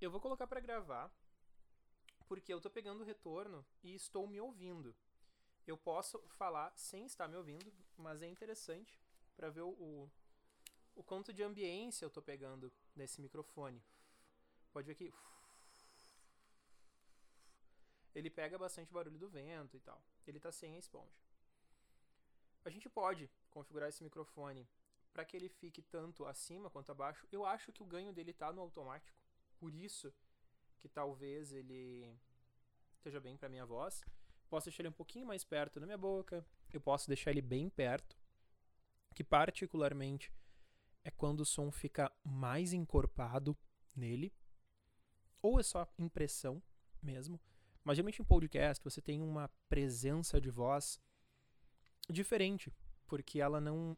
Eu 0.00 0.10
vou 0.10 0.18
colocar 0.18 0.46
para 0.46 0.60
gravar, 0.60 1.12
porque 2.26 2.52
eu 2.52 2.60
tô 2.60 2.70
pegando 2.70 3.04
retorno 3.04 3.64
e 3.82 3.94
estou 3.94 4.26
me 4.26 4.40
ouvindo. 4.40 4.96
Eu 5.66 5.76
posso 5.76 6.18
falar 6.38 6.72
sem 6.74 7.04
estar 7.04 7.28
me 7.28 7.36
ouvindo, 7.36 7.70
mas 7.98 8.22
é 8.22 8.26
interessante 8.26 8.98
para 9.36 9.50
ver 9.50 9.60
o, 9.60 9.70
o, 9.70 10.10
o 10.96 11.02
quanto 11.02 11.34
de 11.34 11.42
ambiência 11.42 12.04
eu 12.04 12.10
tô 12.10 12.22
pegando 12.22 12.72
nesse 12.96 13.20
microfone. 13.20 13.82
Pode 14.72 14.86
ver 14.86 14.94
que 14.94 15.12
ele 18.14 18.30
pega 18.30 18.56
bastante 18.56 18.92
barulho 18.92 19.18
do 19.18 19.28
vento 19.28 19.76
e 19.76 19.80
tal. 19.80 20.02
Ele 20.26 20.40
tá 20.40 20.50
sem 20.50 20.76
a 20.76 20.78
esponja. 20.78 21.20
A 22.64 22.70
gente 22.70 22.88
pode 22.88 23.30
configurar 23.50 23.90
esse 23.90 24.02
microfone 24.02 24.66
para 25.12 25.26
que 25.26 25.36
ele 25.36 25.48
fique 25.48 25.82
tanto 25.82 26.24
acima 26.24 26.70
quanto 26.70 26.90
abaixo. 26.90 27.28
Eu 27.30 27.44
acho 27.44 27.70
que 27.70 27.82
o 27.82 27.86
ganho 27.86 28.12
dele 28.12 28.32
tá 28.32 28.50
no 28.50 28.62
automático. 28.62 29.19
Por 29.60 29.74
isso 29.74 30.12
que 30.78 30.88
talvez 30.88 31.52
ele 31.52 32.10
esteja 32.94 33.20
bem 33.20 33.36
para 33.36 33.48
minha 33.48 33.66
voz. 33.66 34.02
Posso 34.48 34.64
deixar 34.64 34.82
ele 34.82 34.88
um 34.88 34.92
pouquinho 34.92 35.26
mais 35.26 35.44
perto 35.44 35.78
da 35.78 35.84
minha 35.84 35.98
boca. 35.98 36.44
Eu 36.72 36.80
posso 36.80 37.06
deixar 37.06 37.30
ele 37.30 37.42
bem 37.42 37.68
perto, 37.68 38.16
que 39.14 39.22
particularmente 39.22 40.32
é 41.04 41.10
quando 41.10 41.40
o 41.40 41.44
som 41.44 41.70
fica 41.70 42.10
mais 42.24 42.72
encorpado 42.72 43.56
nele, 43.94 44.32
ou 45.42 45.60
é 45.60 45.62
só 45.62 45.86
impressão 45.98 46.62
mesmo. 47.02 47.38
Mas 47.84 47.96
geralmente 47.96 48.22
em 48.22 48.24
podcast 48.24 48.82
você 48.82 49.02
tem 49.02 49.20
uma 49.20 49.48
presença 49.68 50.40
de 50.40 50.50
voz 50.50 50.98
diferente, 52.08 52.72
porque 53.06 53.40
ela 53.40 53.60
não 53.60 53.96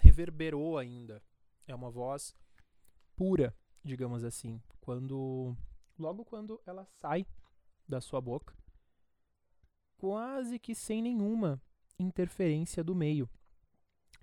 reverberou 0.00 0.76
ainda. 0.76 1.22
É 1.66 1.74
uma 1.74 1.90
voz 1.90 2.34
pura, 3.16 3.56
digamos 3.84 4.24
assim. 4.24 4.60
Quando 4.80 5.56
logo 5.98 6.24
quando 6.24 6.60
ela 6.66 6.84
sai 6.84 7.26
da 7.86 8.00
sua 8.00 8.20
boca, 8.20 8.54
quase 9.96 10.58
que 10.58 10.74
sem 10.74 11.02
nenhuma 11.02 11.60
interferência 11.98 12.84
do 12.84 12.94
meio. 12.94 13.28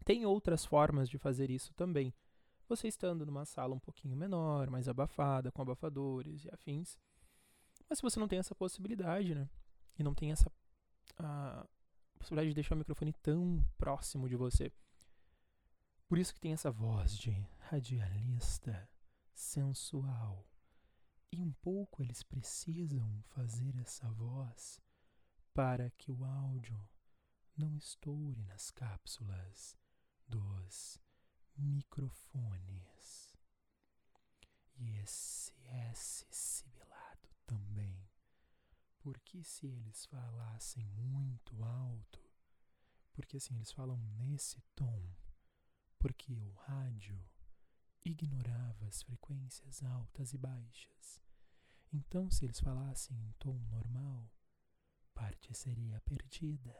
Tem 0.03 0.25
outras 0.25 0.65
formas 0.65 1.09
de 1.09 1.17
fazer 1.17 1.49
isso 1.49 1.73
também. 1.73 2.13
Você 2.67 2.87
estando 2.87 3.25
numa 3.25 3.45
sala 3.45 3.75
um 3.75 3.79
pouquinho 3.79 4.15
menor, 4.15 4.69
mais 4.69 4.87
abafada, 4.87 5.51
com 5.51 5.61
abafadores 5.61 6.45
e 6.45 6.49
afins. 6.51 6.97
Mas 7.89 7.99
se 7.99 8.01
você 8.01 8.19
não 8.19 8.27
tem 8.27 8.39
essa 8.39 8.55
possibilidade, 8.55 9.35
né? 9.35 9.49
E 9.97 10.03
não 10.03 10.13
tem 10.13 10.31
essa 10.31 10.51
a 11.17 11.65
possibilidade 12.17 12.49
de 12.49 12.55
deixar 12.55 12.75
o 12.75 12.77
microfone 12.77 13.13
tão 13.13 13.63
próximo 13.77 14.27
de 14.27 14.35
você. 14.35 14.71
Por 16.07 16.17
isso 16.17 16.33
que 16.33 16.39
tem 16.39 16.53
essa 16.53 16.71
voz 16.71 17.17
de 17.17 17.31
radialista 17.59 18.87
sensual. 19.35 20.47
E 21.31 21.41
um 21.41 21.51
pouco 21.53 22.01
eles 22.01 22.23
precisam 22.23 23.21
fazer 23.27 23.75
essa 23.77 24.09
voz 24.11 24.81
para 25.53 25.91
que 25.91 26.09
o 26.11 26.23
áudio 26.23 26.79
não 27.57 27.75
estoure 27.77 28.41
nas 28.43 28.71
cápsulas 28.71 29.77
dos 30.27 30.99
microfones. 31.57 33.35
E 34.77 34.97
esse 34.97 35.53
S 35.63 36.25
sibilado 36.29 37.29
também. 37.45 38.09
Porque 38.99 39.43
se 39.43 39.67
eles 39.67 40.05
falassem 40.05 40.85
muito 40.87 41.63
alto, 41.63 42.19
porque 43.13 43.37
assim 43.37 43.55
eles 43.55 43.71
falam 43.71 43.97
nesse 44.17 44.61
tom, 44.75 45.13
porque 45.99 46.33
o 46.33 46.51
rádio 46.53 47.23
ignorava 48.05 48.85
as 48.85 49.01
frequências 49.01 49.83
altas 49.83 50.33
e 50.33 50.37
baixas. 50.37 51.21
Então, 51.91 52.29
se 52.29 52.45
eles 52.45 52.59
falassem 52.59 53.17
em 53.17 53.31
tom 53.39 53.57
normal, 53.71 54.29
parte 55.13 55.53
seria 55.53 55.99
perdida. 56.01 56.75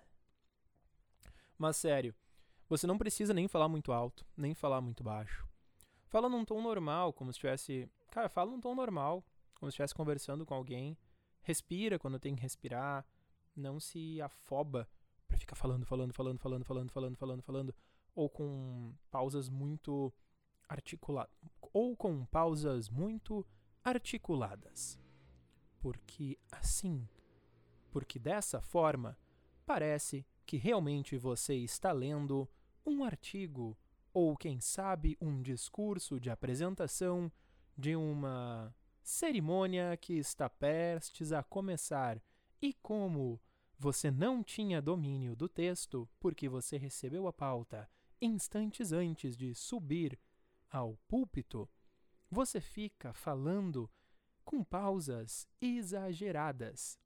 Mas 1.58 1.78
sério, 1.78 2.14
você 2.68 2.86
não 2.86 2.98
precisa 2.98 3.34
nem 3.34 3.48
falar 3.48 3.68
muito 3.68 3.92
alto, 3.92 4.26
nem 4.36 4.54
falar 4.54 4.82
muito 4.82 5.04
baixo. 5.04 5.48
Fala 6.08 6.30
num 6.30 6.46
tom 6.46 6.62
normal, 6.62 7.14
como 7.14 7.32
se 7.32 7.38
estivesse. 7.38 7.90
Cara, 8.12 8.30
fala 8.30 8.52
num 8.52 8.62
tom 8.62 8.76
normal, 8.76 9.24
como 9.56 9.72
se 9.72 9.74
estivesse 9.74 9.96
conversando 9.96 10.46
com 10.46 10.54
alguém. 10.54 10.98
Respira 11.42 11.98
quando 11.98 12.20
tem 12.20 12.36
que 12.36 12.42
respirar. 12.42 13.06
Não 13.56 13.80
se 13.80 14.22
afoba 14.22 14.88
para 15.28 15.38
ficar 15.38 15.56
falando, 15.56 15.86
falando, 15.86 16.14
falando, 16.14 16.40
falando, 16.40 16.66
falando, 16.66 16.92
falando, 16.92 17.18
falando, 17.18 17.42
falando. 17.42 17.76
Ou 18.14 18.30
com 18.30 18.94
pausas 19.10 19.50
muito 19.50 20.14
articuladas. 20.68 21.34
Ou 21.74 21.96
com 21.96 22.26
pausas 22.26 22.90
muito 22.90 23.46
articuladas. 23.84 25.00
Porque 25.80 26.38
assim 26.52 27.08
porque 27.96 28.20
dessa 28.20 28.60
forma 28.60 29.18
parece 29.66 30.26
que 30.46 30.58
realmente 30.58 31.18
você 31.18 31.56
está 31.56 31.94
lendo 31.94 32.46
um 32.86 33.06
artigo 33.06 33.78
ou, 34.14 34.36
quem 34.36 34.60
sabe, 34.60 35.18
um 35.22 35.42
discurso 35.42 36.20
de 36.20 36.30
apresentação 36.30 37.32
de 37.78 37.96
uma 37.96 38.76
cerimônia 39.02 39.96
que 39.96 40.12
está 40.12 40.50
prestes 40.50 41.32
a 41.32 41.42
começar. 41.42 42.22
E 42.62 42.74
como 42.74 43.40
você 43.80 44.12
não 44.12 44.44
tinha 44.44 44.82
domínio 44.82 45.34
do 45.34 45.48
texto 45.48 46.06
porque 46.20 46.50
você 46.50 46.78
recebeu 46.78 47.30
a 47.30 47.32
pauta 47.32 47.90
instantes 48.22 48.92
antes 48.92 49.38
de 49.38 49.56
subir 49.56 50.20
ao 50.76 50.98
púlpito, 51.08 51.70
você 52.30 52.60
fica 52.60 53.14
falando 53.14 53.90
com 54.44 54.62
pausas 54.62 55.48
exageradas 55.62 57.00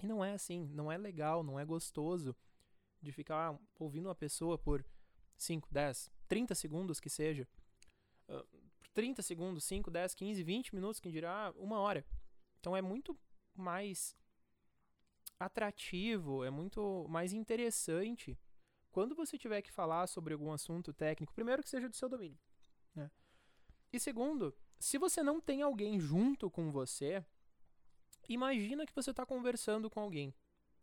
e 0.00 0.06
não 0.06 0.24
é 0.24 0.32
assim, 0.32 0.68
não 0.68 0.92
é 0.92 0.96
legal, 0.96 1.42
não 1.42 1.58
é 1.58 1.64
gostoso 1.64 2.36
de 3.02 3.10
ficar 3.10 3.58
ouvindo 3.80 4.06
uma 4.06 4.14
pessoa 4.14 4.56
por 4.56 4.84
5, 5.36 5.68
10, 5.72 6.10
30 6.28 6.54
segundos 6.54 7.00
que 7.00 7.10
seja. 7.10 7.48
Uh, 8.28 8.46
30 8.92 9.22
segundos, 9.22 9.64
5, 9.64 9.90
10, 9.90 10.14
15, 10.14 10.42
20 10.44 10.74
minutos, 10.74 11.00
quem 11.00 11.10
dirá 11.10 11.52
uma 11.56 11.80
hora. 11.80 12.06
Então 12.60 12.76
é 12.76 12.80
muito 12.80 13.18
mais 13.56 14.16
atrativo, 15.38 16.44
é 16.44 16.50
muito 16.50 17.06
mais 17.08 17.32
interessante 17.32 18.38
quando 18.92 19.16
você 19.16 19.36
tiver 19.36 19.62
que 19.62 19.72
falar 19.72 20.06
sobre 20.06 20.32
algum 20.32 20.52
assunto 20.52 20.92
técnico, 20.92 21.34
primeiro 21.34 21.60
que 21.60 21.68
seja 21.68 21.88
do 21.88 21.96
seu 21.96 22.08
domínio. 22.08 22.38
E 23.94 24.00
segundo, 24.00 24.54
se 24.78 24.98
você 24.98 25.22
não 25.22 25.40
tem 25.40 25.62
alguém 25.62 26.00
junto 26.00 26.50
com 26.50 26.70
você, 26.70 27.24
Imagina 28.28 28.86
que 28.86 28.94
você 28.94 29.10
está 29.10 29.26
conversando 29.26 29.90
com 29.90 30.00
alguém 30.00 30.34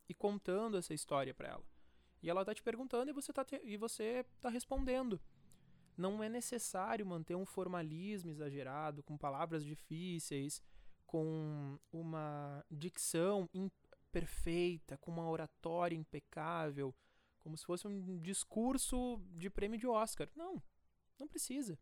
e 0.07 0.13
contando 0.13 0.77
essa 0.77 0.93
história 0.93 1.33
para 1.33 1.49
ela. 1.49 1.63
E 2.21 2.29
ela 2.29 2.41
está 2.41 2.53
te 2.53 2.61
perguntando 2.61 3.09
e 3.09 3.13
você 3.13 3.31
está 3.31 3.45
e 3.63 3.77
você 3.77 4.25
tá 4.39 4.49
respondendo. 4.49 5.19
Não 5.97 6.23
é 6.23 6.29
necessário 6.29 7.05
manter 7.05 7.35
um 7.35 7.45
formalismo 7.45 8.31
exagerado, 8.31 9.03
com 9.03 9.17
palavras 9.17 9.65
difíceis, 9.65 10.61
com 11.05 11.79
uma 11.91 12.63
dicção 12.69 13.49
perfeita, 14.11 14.97
com 14.97 15.11
uma 15.11 15.29
oratória 15.29 15.95
impecável, 15.95 16.93
como 17.39 17.57
se 17.57 17.65
fosse 17.65 17.87
um 17.87 18.19
discurso 18.19 19.19
de 19.31 19.49
prêmio 19.49 19.79
de 19.79 19.87
Oscar. 19.87 20.29
Não, 20.35 20.61
não 21.19 21.27
precisa. 21.27 21.77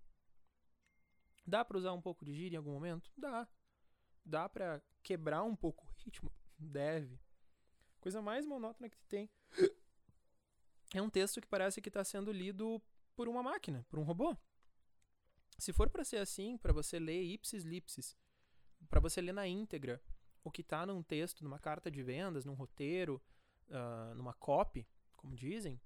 Dá 1.46 1.66
para 1.66 1.78
usar 1.78 1.94
um 1.94 2.02
pouco 2.02 2.24
de 2.24 2.34
gíria 2.34 2.56
em 2.56 2.58
algum 2.58 2.74
momento? 2.74 3.12
Dá 3.18 3.48
dá 4.26 4.48
para 4.48 4.82
quebrar 5.02 5.44
um 5.44 5.56
pouco 5.56 5.86
o 5.86 5.92
ritmo? 6.04 6.32
Deve. 6.58 7.20
Coisa 8.00 8.22
mais 8.22 8.46
monótona 8.46 8.90
que 8.90 8.98
tem 9.08 9.30
é 10.94 11.02
um 11.02 11.10
texto 11.10 11.42
que 11.42 11.48
parece 11.48 11.82
que 11.82 11.90
está 11.90 12.04
sendo 12.04 12.32
lido 12.32 12.82
por 13.16 13.28
uma 13.28 13.44
máquina, 13.44 13.86
por 13.90 14.00
um 14.00 14.04
robô. 14.04 14.38
Se 15.58 15.74
for 15.74 15.90
para 15.90 16.06
ser 16.06 16.18
assim, 16.18 16.58
para 16.58 16.72
você 16.72 17.00
ler 17.00 17.22
ipsis 17.22 17.64
lipsis, 17.64 18.16
para 18.90 19.00
você 19.00 19.20
ler 19.20 19.34
na 19.34 19.48
íntegra 19.48 20.02
o 20.44 20.50
que 20.50 20.62
está 20.62 20.86
num 20.86 21.04
texto, 21.04 21.44
numa 21.44 21.60
carta 21.60 21.92
de 21.92 22.02
vendas, 22.02 22.46
num 22.46 22.54
roteiro, 22.54 23.22
uh, 23.68 24.16
numa 24.16 24.34
copy, 24.34 24.88
como 25.18 25.36
dizem, 25.36 25.82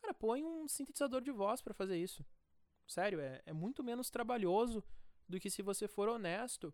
cara, 0.00 0.12
põe 0.12 0.44
um 0.44 0.66
sintetizador 0.66 1.20
de 1.20 1.30
voz 1.30 1.62
para 1.62 1.72
fazer 1.72 1.96
isso. 1.96 2.26
Sério, 2.86 3.20
é, 3.20 3.42
é 3.44 3.52
muito 3.52 3.82
menos 3.82 4.10
trabalhoso 4.10 4.82
do 5.28 5.40
que 5.40 5.50
se 5.50 5.62
você 5.62 5.88
for 5.88 6.08
honesto 6.08 6.72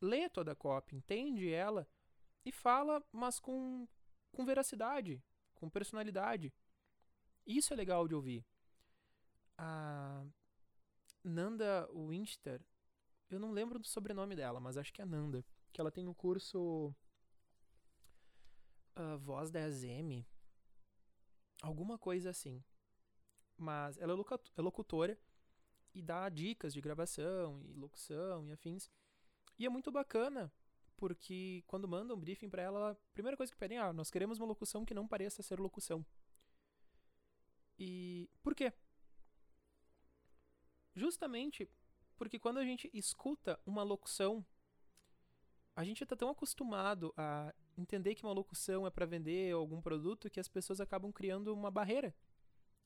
lê 0.00 0.28
toda 0.28 0.52
a 0.52 0.56
cópia, 0.56 0.96
entende 0.96 1.50
ela 1.50 1.88
e 2.44 2.52
fala, 2.52 3.02
mas 3.12 3.38
com, 3.38 3.86
com 4.32 4.44
veracidade, 4.44 5.22
com 5.54 5.68
personalidade. 5.68 6.52
Isso 7.46 7.72
é 7.72 7.76
legal 7.76 8.06
de 8.06 8.14
ouvir. 8.14 8.44
A 9.56 10.24
Nanda 11.24 11.88
Winster, 11.92 12.64
eu 13.30 13.38
não 13.38 13.50
lembro 13.50 13.78
do 13.78 13.86
sobrenome 13.86 14.36
dela, 14.36 14.60
mas 14.60 14.76
acho 14.76 14.92
que 14.92 15.02
é 15.02 15.04
Nanda, 15.04 15.44
que 15.72 15.80
ela 15.80 15.90
tem 15.90 16.06
um 16.06 16.14
curso 16.14 16.94
uh, 18.96 19.18
Voz 19.18 19.50
10M, 19.50 20.24
alguma 21.62 21.98
coisa 21.98 22.30
assim. 22.30 22.62
Mas 23.56 23.98
ela 23.98 24.12
é, 24.12 24.16
é 24.56 24.62
locutora 24.62 25.18
e 25.98 26.02
dá 26.02 26.28
dicas 26.28 26.72
de 26.72 26.80
gravação 26.80 27.60
e 27.64 27.74
locução 27.74 28.46
e 28.46 28.52
afins. 28.52 28.88
E 29.58 29.66
é 29.66 29.68
muito 29.68 29.90
bacana, 29.90 30.52
porque 30.96 31.64
quando 31.66 31.88
mandam 31.88 32.16
um 32.16 32.20
briefing 32.20 32.48
para 32.48 32.62
ela, 32.62 32.92
a 32.92 32.94
primeira 33.12 33.36
coisa 33.36 33.52
que 33.52 33.58
pedem 33.58 33.78
é: 33.78 33.80
ah, 33.80 33.92
nós 33.92 34.10
queremos 34.10 34.38
uma 34.38 34.46
locução 34.46 34.84
que 34.84 34.94
não 34.94 35.08
pareça 35.08 35.42
ser 35.42 35.58
locução. 35.58 36.06
E 37.78 38.30
por 38.42 38.54
quê? 38.54 38.72
Justamente 40.94 41.68
porque 42.16 42.38
quando 42.38 42.58
a 42.58 42.64
gente 42.64 42.90
escuta 42.92 43.58
uma 43.64 43.82
locução, 43.82 44.44
a 45.74 45.84
gente 45.84 46.02
está 46.02 46.16
tão 46.16 46.28
acostumado 46.28 47.14
a 47.16 47.54
entender 47.76 48.16
que 48.16 48.24
uma 48.24 48.32
locução 48.32 48.86
é 48.86 48.90
para 48.90 49.06
vender 49.06 49.52
algum 49.52 49.80
produto 49.80 50.28
que 50.28 50.40
as 50.40 50.48
pessoas 50.48 50.80
acabam 50.80 51.12
criando 51.12 51.54
uma 51.54 51.70
barreira. 51.70 52.14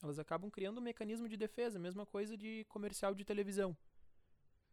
Elas 0.03 0.19
acabam 0.19 0.51
criando 0.51 0.79
um 0.79 0.83
mecanismo 0.83 1.29
de 1.29 1.37
defesa, 1.37 1.79
mesma 1.79 2.05
coisa 2.05 2.37
de 2.37 2.65
comercial 2.65 3.15
de 3.15 3.25
televisão. 3.25 3.77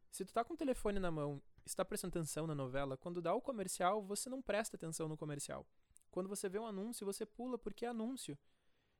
Se 0.09 0.25
tu 0.25 0.33
tá 0.33 0.43
com 0.43 0.55
o 0.55 0.57
telefone 0.57 0.99
na 0.99 1.11
mão, 1.11 1.41
está 1.63 1.85
prestando 1.85 2.17
atenção 2.17 2.47
na 2.47 2.55
novela, 2.55 2.97
quando 2.97 3.21
dá 3.21 3.33
o 3.33 3.41
comercial, 3.41 4.01
você 4.01 4.27
não 4.27 4.41
presta 4.41 4.75
atenção 4.75 5.07
no 5.07 5.15
comercial. 5.15 5.67
Quando 6.09 6.27
você 6.27 6.49
vê 6.49 6.57
um 6.57 6.65
anúncio, 6.65 7.05
você 7.05 7.25
pula 7.25 7.59
porque 7.59 7.85
é 7.85 7.89
anúncio. 7.89 8.37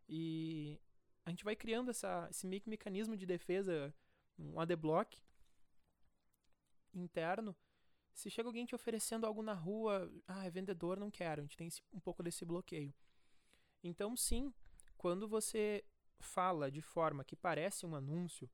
E 0.08 0.80
a 1.26 1.32
gente 1.32 1.44
vai 1.44 1.56
criando 1.56 1.90
essa, 1.90 2.28
esse 2.30 2.46
mecanismo 2.46 3.18
de 3.18 3.26
defesa, 3.26 3.94
um 4.38 4.60
adblock 4.60 5.18
interno. 6.94 7.56
Se 8.14 8.30
chega 8.30 8.50
alguém 8.50 8.66
te 8.66 8.76
oferecendo 8.76 9.26
algo 9.26 9.42
na 9.42 9.54
rua, 9.54 10.12
ah, 10.28 10.46
é 10.46 10.50
vendedor, 10.50 11.00
não 11.00 11.10
quero. 11.10 11.42
A 11.42 11.46
gente 11.46 11.58
tem 11.58 11.70
um 11.92 12.00
pouco 12.00 12.22
desse 12.22 12.46
bloqueio. 12.46 12.94
Então, 13.84 14.16
sim, 14.16 14.54
quando 14.98 15.28
você 15.28 15.84
fala 16.20 16.70
de 16.72 16.82
forma 16.82 17.24
que 17.24 17.36
parece 17.36 17.86
um 17.86 17.96
anúncio, 17.96 18.50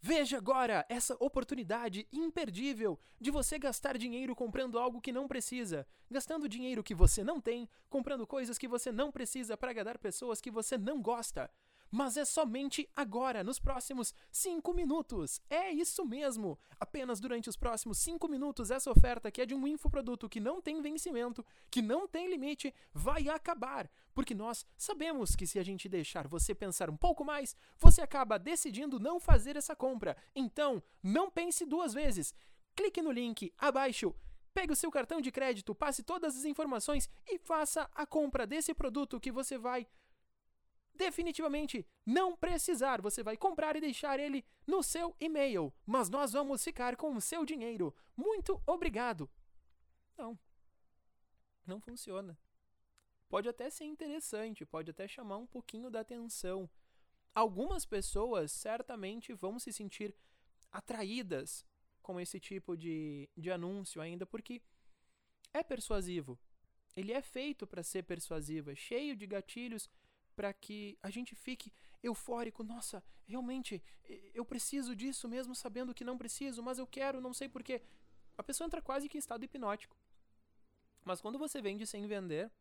Veja 0.00 0.36
agora 0.36 0.86
essa 0.88 1.16
oportunidade 1.18 2.06
imperdível 2.12 2.96
de 3.20 3.30
você 3.30 3.58
gastar 3.58 3.98
dinheiro 3.98 4.36
comprando 4.36 4.78
algo 4.78 5.00
que 5.00 5.10
não 5.10 5.26
precisa, 5.26 5.84
gastando 6.08 6.48
dinheiro 6.48 6.84
que 6.84 6.94
você 6.94 7.24
não 7.24 7.40
tem, 7.40 7.68
comprando 7.88 8.26
coisas 8.26 8.58
que 8.58 8.68
você 8.68 8.92
não 8.92 9.10
precisa 9.10 9.56
para 9.56 9.70
agradar 9.70 9.98
pessoas 9.98 10.40
que 10.40 10.50
você 10.50 10.78
não 10.78 11.02
gosta. 11.02 11.50
Mas 11.90 12.16
é 12.16 12.24
somente 12.24 12.88
agora, 12.94 13.44
nos 13.44 13.58
próximos 13.58 14.14
5 14.30 14.74
minutos. 14.74 15.40
É 15.48 15.70
isso 15.70 16.04
mesmo! 16.04 16.58
Apenas 16.78 17.20
durante 17.20 17.48
os 17.48 17.56
próximos 17.56 17.98
5 17.98 18.28
minutos, 18.28 18.70
essa 18.70 18.90
oferta, 18.90 19.30
que 19.30 19.40
é 19.40 19.46
de 19.46 19.54
um 19.54 19.66
infoproduto 19.66 20.28
que 20.28 20.40
não 20.40 20.60
tem 20.60 20.80
vencimento, 20.80 21.44
que 21.70 21.80
não 21.80 22.06
tem 22.06 22.28
limite, 22.28 22.74
vai 22.92 23.28
acabar. 23.28 23.90
Porque 24.14 24.34
nós 24.34 24.66
sabemos 24.76 25.36
que 25.36 25.46
se 25.46 25.58
a 25.58 25.62
gente 25.62 25.88
deixar 25.88 26.26
você 26.26 26.54
pensar 26.54 26.90
um 26.90 26.96
pouco 26.96 27.24
mais, 27.24 27.56
você 27.78 28.00
acaba 28.02 28.38
decidindo 28.38 28.98
não 28.98 29.20
fazer 29.20 29.56
essa 29.56 29.76
compra. 29.76 30.16
Então, 30.34 30.82
não 31.02 31.30
pense 31.30 31.64
duas 31.64 31.92
vezes. 31.92 32.34
Clique 32.74 33.00
no 33.00 33.10
link 33.10 33.52
abaixo 33.58 34.14
Pegue 34.56 34.72
o 34.72 34.76
seu 34.76 34.90
cartão 34.90 35.20
de 35.20 35.30
crédito, 35.30 35.74
passe 35.74 36.02
todas 36.02 36.34
as 36.34 36.46
informações 36.46 37.10
e 37.28 37.36
faça 37.36 37.90
a 37.94 38.06
compra 38.06 38.46
desse 38.46 38.72
produto 38.72 39.20
que 39.20 39.30
você 39.30 39.58
vai 39.58 39.86
definitivamente 40.96 41.86
não 42.04 42.36
precisar. 42.36 43.00
Você 43.00 43.22
vai 43.22 43.36
comprar 43.36 43.76
e 43.76 43.80
deixar 43.80 44.18
ele 44.18 44.44
no 44.66 44.82
seu 44.82 45.14
e-mail, 45.20 45.72
mas 45.84 46.08
nós 46.08 46.32
vamos 46.32 46.64
ficar 46.64 46.96
com 46.96 47.14
o 47.14 47.20
seu 47.20 47.44
dinheiro. 47.44 47.94
Muito 48.16 48.60
obrigado. 48.66 49.30
Não. 50.16 50.38
Não 51.66 51.80
funciona. 51.80 52.38
Pode 53.28 53.48
até 53.48 53.68
ser 53.70 53.84
interessante, 53.84 54.64
pode 54.64 54.90
até 54.90 55.06
chamar 55.06 55.36
um 55.36 55.46
pouquinho 55.46 55.90
da 55.90 56.00
atenção. 56.00 56.68
Algumas 57.34 57.84
pessoas 57.84 58.52
certamente 58.52 59.32
vão 59.34 59.58
se 59.58 59.72
sentir 59.72 60.14
atraídas 60.70 61.66
com 62.00 62.20
esse 62.20 62.38
tipo 62.38 62.76
de, 62.76 63.28
de 63.36 63.50
anúncio 63.50 64.00
ainda, 64.00 64.24
porque 64.24 64.62
é 65.52 65.62
persuasivo. 65.62 66.38
Ele 66.96 67.12
é 67.12 67.20
feito 67.20 67.66
para 67.66 67.82
ser 67.82 68.04
persuasivo, 68.04 68.70
é 68.70 68.74
cheio 68.74 69.16
de 69.16 69.26
gatilhos 69.26 69.90
para 70.36 70.52
que 70.52 70.98
a 71.02 71.10
gente 71.10 71.34
fique 71.34 71.72
eufórico. 72.02 72.62
Nossa, 72.62 73.02
realmente, 73.24 73.82
eu 74.34 74.44
preciso 74.44 74.94
disso 74.94 75.26
mesmo 75.28 75.54
sabendo 75.54 75.94
que 75.94 76.04
não 76.04 76.18
preciso, 76.18 76.62
mas 76.62 76.78
eu 76.78 76.86
quero, 76.86 77.20
não 77.20 77.32
sei 77.32 77.48
porquê. 77.48 77.82
A 78.36 78.42
pessoa 78.42 78.66
entra 78.66 78.82
quase 78.82 79.08
que 79.08 79.16
em 79.16 79.18
estado 79.18 79.44
hipnótico. 79.44 79.96
Mas 81.02 81.20
quando 81.20 81.38
você 81.38 81.60
vende 81.62 81.86
sem 81.86 82.06
vender, 82.06 82.52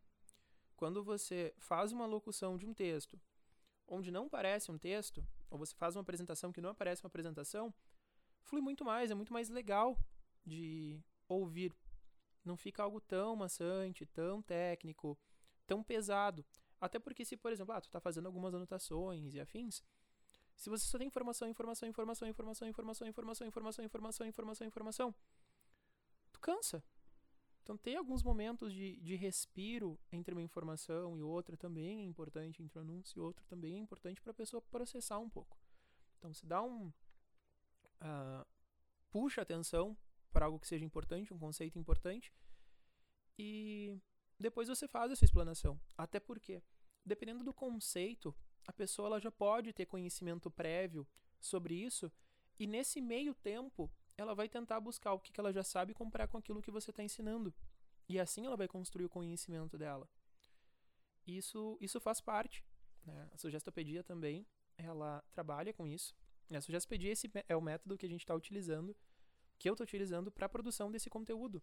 quando 0.78 1.04
você 1.04 1.54
faz 1.58 1.92
uma 1.92 2.06
locução 2.06 2.58
de 2.58 2.66
um 2.66 2.74
texto 2.74 3.20
onde 3.88 4.10
não 4.10 4.28
parece 4.28 4.72
um 4.72 4.78
texto, 4.78 5.24
ou 5.50 5.60
você 5.60 5.76
faz 5.76 5.96
uma 5.96 6.02
apresentação 6.02 6.52
que 6.52 6.62
não 6.62 6.70
aparece 6.70 7.04
uma 7.04 7.08
apresentação, 7.08 7.74
flui 8.42 8.62
muito 8.62 8.84
mais, 8.84 9.12
é 9.12 9.16
muito 9.16 9.34
mais 9.34 9.50
legal 9.50 10.00
de 10.46 11.00
ouvir. 11.28 11.74
Não 12.44 12.56
fica 12.56 12.84
algo 12.84 13.02
tão 13.02 13.36
maçante, 13.36 14.06
tão 14.06 14.42
técnico, 14.42 15.18
tão 15.68 15.84
pesado. 15.84 16.46
Até 16.86 17.00
porque 17.00 17.26
se, 17.26 17.36
por 17.36 17.52
exemplo, 17.52 17.74
ah, 17.74 17.82
tu 17.82 17.90
tá 17.90 18.00
fazendo 18.00 18.28
algumas 18.28 18.54
anotações 18.54 19.34
e 19.34 19.40
afins, 19.40 19.84
se 20.56 20.70
você 20.70 20.86
só 20.86 21.00
tem 21.00 21.08
informação, 21.08 21.48
informação, 21.50 21.90
informação, 21.90 22.28
informação, 22.28 22.68
informação, 22.68 23.08
informação, 23.08 23.48
informação, 23.48 23.86
informação, 23.86 24.28
informação, 24.28 24.68
informação, 24.68 25.16
tu 26.32 26.40
cansa. 26.40 26.84
Então 27.64 27.76
tem 27.76 27.96
alguns 27.96 28.22
momentos 28.22 28.72
de, 28.72 28.98
de 28.98 29.16
respiro 29.16 30.00
entre 30.12 30.36
uma 30.36 30.44
informação 30.44 31.18
e 31.18 31.24
outra 31.24 31.58
também 31.58 32.02
é 32.02 32.04
importante, 32.04 32.62
entre 32.62 32.78
um 32.78 32.84
anúncio 32.84 33.18
e 33.18 33.20
outro 33.20 33.44
também 33.48 33.78
é 33.78 33.80
importante 33.80 34.22
para 34.22 34.30
a 34.30 34.36
pessoa 34.36 34.62
processar 34.62 35.18
um 35.18 35.30
pouco. 35.30 35.58
Então 36.20 36.32
se 36.32 36.46
dá 36.46 36.62
um 36.62 36.94
uh, 38.02 38.46
puxa 39.10 39.42
atenção 39.42 39.98
para 40.32 40.46
algo 40.46 40.60
que 40.60 40.68
seja 40.68 40.86
importante, 40.86 41.34
um 41.34 41.40
conceito 41.40 41.80
importante 41.80 42.32
e 43.40 43.98
depois 44.40 44.68
você 44.68 44.88
faz 44.88 45.12
essa 45.12 45.26
explanação. 45.26 45.80
Até 45.98 46.20
porque, 46.20 46.62
dependendo 47.06 47.44
do 47.44 47.54
conceito, 47.54 48.36
a 48.68 48.74
pessoa 48.74 49.08
ela 49.08 49.20
já 49.20 49.32
pode 49.32 49.72
ter 49.74 49.86
conhecimento 49.86 50.50
prévio 50.50 51.08
sobre 51.40 51.76
isso, 51.76 52.12
e 52.58 52.66
nesse 52.66 53.02
meio 53.02 53.34
tempo, 53.34 53.92
ela 54.18 54.34
vai 54.34 54.48
tentar 54.48 54.80
buscar 54.80 55.14
o 55.14 55.20
que 55.20 55.40
ela 55.40 55.52
já 55.52 55.64
sabe 55.64 55.92
e 55.92 55.96
comparar 55.96 56.28
com 56.28 56.38
aquilo 56.38 56.62
que 56.62 56.72
você 56.72 56.90
está 56.90 57.04
ensinando. 57.04 57.54
E 58.08 58.20
assim 58.20 58.46
ela 58.46 58.56
vai 58.56 58.68
construir 58.68 59.06
o 59.06 59.10
conhecimento 59.10 59.78
dela. 59.78 60.08
Isso, 61.26 61.78
isso 61.82 62.00
faz 62.00 62.22
parte. 62.22 62.64
Né? 63.04 63.30
A 63.34 63.38
sugestopedia 63.38 64.04
também, 64.04 64.46
ela 64.78 65.24
trabalha 65.32 65.74
com 65.74 65.86
isso. 65.86 66.16
A 66.50 66.62
sugestopedia 66.62 67.12
esse 67.12 67.30
é 67.48 67.56
o 67.56 67.62
método 67.62 67.98
que 67.98 68.06
a 68.06 68.10
gente 68.10 68.22
está 68.22 68.36
utilizando, 68.36 68.96
que 69.58 69.68
eu 69.68 69.74
estou 69.74 69.84
utilizando 69.84 70.32
para 70.32 70.46
a 70.46 70.50
produção 70.50 70.92
desse 70.92 71.10
conteúdo. 71.10 71.62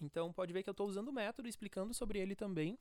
Então 0.00 0.32
pode 0.32 0.52
ver 0.52 0.62
que 0.62 0.68
eu 0.68 0.72
estou 0.72 0.86
usando 0.86 1.08
o 1.08 1.12
método, 1.12 1.48
explicando 1.48 1.92
sobre 1.94 2.18
ele 2.18 2.36
também. 2.36 2.76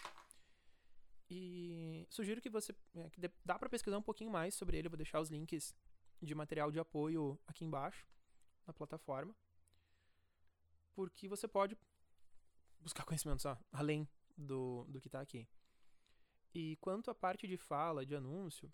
E 1.30 2.08
sugiro 2.10 2.42
que 2.42 2.50
você. 2.50 2.76
É, 2.96 3.10
que 3.10 3.22
dá 3.46 3.58
para 3.60 3.70
pesquisar 3.70 3.98
um 3.98 4.02
pouquinho 4.04 4.32
mais 4.32 4.56
sobre 4.56 4.78
ele. 4.78 4.88
Eu 4.88 4.92
vou 4.92 4.98
deixar 4.98 5.20
os 5.20 5.30
links 5.30 5.76
de 6.22 6.34
material 6.34 6.72
de 6.72 6.80
apoio 6.80 7.40
aqui 7.46 7.64
embaixo, 7.64 8.08
na 8.66 8.74
plataforma. 8.74 9.36
Porque 10.96 11.28
você 11.28 11.48
pode 11.48 11.78
buscar 12.80 13.06
conhecimento 13.06 13.42
só, 13.42 13.58
além 13.72 14.08
do, 14.36 14.86
do 14.90 15.00
que 15.00 15.08
está 15.08 15.22
aqui. 15.22 15.48
E 16.54 16.78
quanto 16.78 17.12
à 17.12 17.16
parte 17.16 17.48
de 17.48 17.58
fala, 17.58 18.06
de 18.06 18.16
anúncio, 18.16 18.74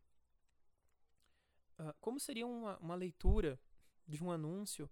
uh, 1.78 1.94
como 2.00 2.20
seria 2.20 2.48
uma, 2.48 2.78
uma 2.78 2.96
leitura 2.96 3.60
de 4.08 4.24
um 4.24 4.32
anúncio 4.32 4.90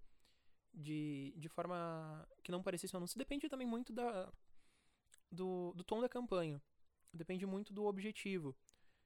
de, 0.74 1.34
de 1.38 1.48
forma 1.48 2.28
que 2.44 2.52
não 2.52 2.64
parecesse 2.64 2.96
um 2.96 2.98
anúncio. 2.98 3.18
Depende 3.18 3.48
também 3.48 3.68
muito 3.68 3.94
da, 3.94 4.32
do, 5.32 5.74
do 5.76 5.84
tom 5.84 6.02
da 6.02 6.10
campanha. 6.10 6.62
Depende 7.14 7.46
muito 7.46 7.74
do 7.74 7.86
objetivo. 7.86 8.56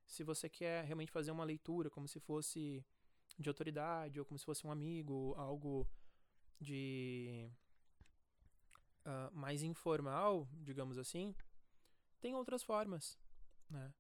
Se 0.06 0.24
você 0.24 0.48
quer 0.48 0.86
realmente 0.86 1.12
fazer 1.12 1.32
uma 1.32 1.44
leitura 1.44 1.90
como 1.90 2.08
se 2.08 2.20
fosse 2.20 2.86
de 3.38 3.50
autoridade 3.50 4.20
ou 4.20 4.26
como 4.26 4.40
se 4.40 4.46
fosse 4.46 4.66
um 4.66 4.72
amigo, 4.72 5.34
algo 5.38 5.88
de 6.60 7.50
uh, 9.06 9.36
mais 9.36 9.62
informal, 9.62 10.48
digamos 10.54 10.98
assim, 10.98 11.36
tem 12.20 12.34
outras 12.34 12.64
formas, 12.64 13.20
né? 13.70 13.94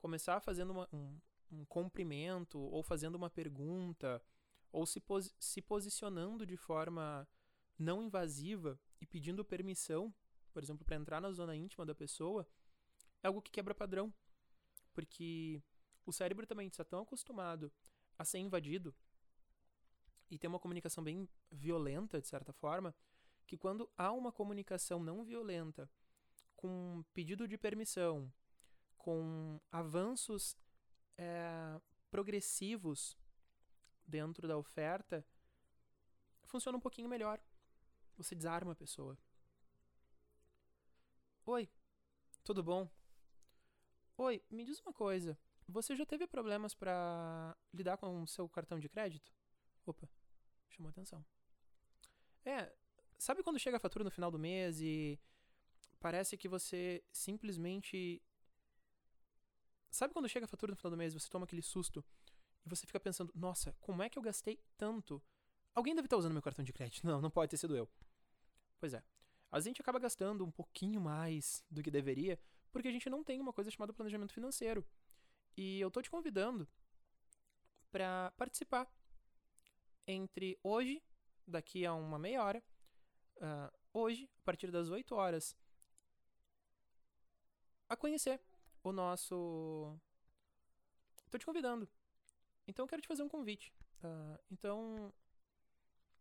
Começar 0.00 0.40
fazendo 0.40 0.70
uma, 0.70 0.88
um, 0.92 1.18
um 1.50 1.64
cumprimento 1.64 2.58
ou 2.58 2.82
fazendo 2.82 3.14
uma 3.14 3.30
pergunta 3.30 4.20
ou 4.70 4.84
se, 4.84 5.00
pos 5.00 5.34
se 5.38 5.62
posicionando 5.62 6.44
de 6.44 6.56
forma 6.56 7.26
não 7.78 8.02
invasiva 8.02 8.78
e 9.00 9.06
pedindo 9.06 9.44
permissão, 9.44 10.12
por 10.52 10.62
exemplo, 10.62 10.84
para 10.84 10.96
entrar 10.96 11.20
na 11.20 11.30
zona 11.32 11.56
íntima 11.56 11.86
da 11.86 11.94
pessoa, 11.94 12.46
é 13.24 13.26
algo 13.26 13.42
que 13.42 13.50
quebra 13.50 13.74
padrão. 13.74 14.14
Porque 14.92 15.60
o 16.06 16.12
cérebro 16.12 16.46
também 16.46 16.68
está 16.68 16.84
tão 16.84 17.02
acostumado 17.02 17.72
a 18.16 18.24
ser 18.24 18.38
invadido 18.38 18.94
e 20.30 20.38
ter 20.38 20.46
uma 20.46 20.60
comunicação 20.60 21.02
bem 21.02 21.28
violenta, 21.50 22.20
de 22.20 22.28
certa 22.28 22.52
forma, 22.52 22.94
que 23.46 23.56
quando 23.56 23.90
há 23.96 24.12
uma 24.12 24.30
comunicação 24.30 25.02
não 25.02 25.24
violenta, 25.24 25.90
com 26.54 27.04
pedido 27.12 27.48
de 27.48 27.58
permissão, 27.58 28.32
com 28.96 29.60
avanços 29.70 30.56
é, 31.18 31.80
progressivos 32.10 33.18
dentro 34.06 34.46
da 34.46 34.56
oferta 34.56 35.26
funciona 36.46 36.78
um 36.78 36.80
pouquinho 36.80 37.08
melhor. 37.08 37.40
Você 38.16 38.34
desarma 38.34 38.72
a 38.72 38.76
pessoa. 38.76 39.18
Oi, 41.44 41.68
tudo 42.44 42.62
bom? 42.62 42.88
Oi, 44.16 44.40
me 44.48 44.64
diz 44.64 44.80
uma 44.80 44.92
coisa. 44.92 45.36
Você 45.66 45.96
já 45.96 46.06
teve 46.06 46.26
problemas 46.26 46.72
para 46.72 47.56
lidar 47.72 47.96
com 47.96 48.22
o 48.22 48.26
seu 48.28 48.48
cartão 48.48 48.78
de 48.78 48.88
crédito? 48.88 49.32
Opa, 49.84 50.08
chamou 50.68 50.88
atenção. 50.90 51.24
É, 52.44 52.72
sabe 53.18 53.42
quando 53.42 53.58
chega 53.58 53.76
a 53.76 53.80
fatura 53.80 54.04
no 54.04 54.10
final 54.12 54.30
do 54.30 54.38
mês 54.38 54.80
e 54.80 55.18
parece 55.98 56.36
que 56.36 56.48
você 56.48 57.02
simplesmente. 57.10 58.22
Sabe 59.90 60.12
quando 60.12 60.28
chega 60.28 60.44
a 60.44 60.48
fatura 60.48 60.70
no 60.70 60.76
final 60.76 60.90
do 60.92 60.96
mês 60.96 61.12
e 61.12 61.18
você 61.18 61.28
toma 61.28 61.44
aquele 61.44 61.62
susto 61.62 62.04
e 62.64 62.68
você 62.68 62.86
fica 62.86 63.00
pensando: 63.00 63.32
nossa, 63.34 63.72
como 63.80 64.00
é 64.00 64.08
que 64.08 64.16
eu 64.16 64.22
gastei 64.22 64.60
tanto? 64.76 65.20
Alguém 65.74 65.92
deve 65.92 66.06
estar 66.06 66.16
usando 66.16 66.34
meu 66.34 66.42
cartão 66.42 66.64
de 66.64 66.72
crédito. 66.72 67.02
Não, 67.06 67.20
não 67.20 67.30
pode 67.30 67.50
ter 67.50 67.56
sido 67.56 67.76
eu. 67.76 67.90
Pois 68.78 68.94
é. 68.94 69.02
A 69.50 69.58
gente 69.58 69.80
acaba 69.80 69.98
gastando 69.98 70.44
um 70.44 70.50
pouquinho 70.52 71.00
mais 71.00 71.64
do 71.68 71.82
que 71.82 71.90
deveria 71.90 72.38
porque 72.74 72.88
a 72.88 72.90
gente 72.90 73.08
não 73.08 73.22
tem 73.22 73.40
uma 73.40 73.52
coisa 73.52 73.70
chamada 73.70 73.92
planejamento 73.92 74.34
financeiro. 74.34 74.84
E 75.56 75.78
eu 75.78 75.92
tô 75.92 76.02
te 76.02 76.10
convidando 76.10 76.66
para 77.92 78.32
participar 78.36 78.90
entre 80.08 80.58
hoje, 80.60 81.00
daqui 81.46 81.86
a 81.86 81.94
uma 81.94 82.18
meia 82.18 82.42
hora, 82.42 82.60
uh, 83.36 83.78
hoje, 83.92 84.28
a 84.40 84.44
partir 84.44 84.72
das 84.72 84.88
8 84.90 85.14
horas, 85.14 85.56
a 87.88 87.96
conhecer 87.96 88.40
o 88.82 88.90
nosso. 88.90 89.96
Tô 91.30 91.38
te 91.38 91.46
convidando. 91.46 91.88
Então 92.66 92.82
eu 92.82 92.88
quero 92.88 93.02
te 93.02 93.06
fazer 93.06 93.22
um 93.22 93.28
convite. 93.28 93.72
Uh, 94.02 94.36
então, 94.50 95.14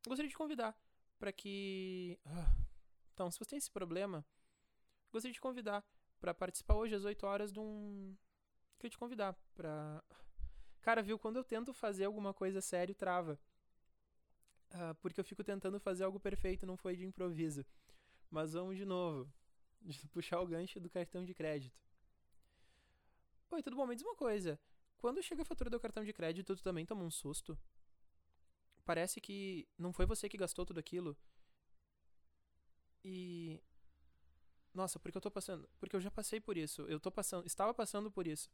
gostaria 0.06 0.30
de 0.30 0.36
te 0.36 0.38
convidar 0.38 0.78
para 1.18 1.34
que. 1.34 2.20
Uh, 2.28 2.64
então, 3.12 3.32
se 3.32 3.40
você 3.40 3.50
tem 3.50 3.58
esse 3.58 3.72
problema, 3.72 4.24
gostaria 5.12 5.34
de 5.34 5.40
te 5.40 5.42
convidar 5.42 5.84
para 6.24 6.34
participar 6.34 6.76
hoje 6.76 6.96
às 6.96 7.04
8 7.04 7.26
horas 7.26 7.52
de 7.52 7.60
um. 7.60 8.16
Queria 8.80 8.92
te 8.92 8.98
convidar 8.98 9.34
pra. 9.54 10.02
Cara, 10.80 11.02
viu? 11.02 11.20
Quando 11.20 11.36
eu 11.36 11.44
tento 11.44 11.74
fazer 11.74 12.06
alguma 12.06 12.34
coisa 12.34 12.62
sério, 12.62 12.96
trava. 12.96 13.38
Uh, 14.72 14.96
porque 15.02 15.20
eu 15.20 15.26
fico 15.26 15.44
tentando 15.44 15.82
fazer 15.82 16.06
algo 16.06 16.22
perfeito, 16.22 16.66
não 16.66 16.78
foi 16.78 16.96
de 16.96 17.06
improviso. 17.06 17.66
Mas 18.30 18.54
vamos 18.54 18.78
de 18.78 18.86
novo. 18.86 19.30
De 19.82 20.08
puxar 20.08 20.40
o 20.40 20.48
gancho 20.48 20.80
do 20.80 20.90
cartão 20.90 21.26
de 21.26 21.34
crédito. 21.34 21.78
Oi, 23.52 23.62
tudo 23.62 23.76
bom? 23.76 23.86
Me 23.86 23.94
diz 23.94 24.06
uma 24.06 24.16
coisa. 24.16 24.58
Quando 25.00 25.22
chega 25.22 25.42
a 25.42 25.46
fatura 25.46 25.70
do 25.70 25.78
cartão 25.78 26.06
de 26.06 26.14
crédito, 26.14 26.56
tu 26.56 26.64
também 26.64 26.86
toma 26.86 27.04
um 27.04 27.12
susto? 27.12 27.60
Parece 28.86 29.20
que 29.20 29.68
não 29.78 29.92
foi 29.92 30.06
você 30.06 30.30
que 30.30 30.38
gastou 30.38 30.66
tudo 30.66 30.80
aquilo. 30.80 31.18
E 33.04 33.62
nossa, 34.74 35.00
porque 35.00 35.18
eu 35.18 35.22
tô 35.22 35.30
passando. 35.30 35.70
Porque 35.80 35.96
eu 35.96 36.02
já 36.02 36.10
passei 36.10 36.40
por 36.40 36.58
isso. 36.58 36.82
Eu 36.84 37.00
tô 37.00 37.12
passando. 37.12 37.46
Estava 37.46 37.74
passando 37.74 38.12
por 38.12 38.28
isso. 38.28 38.50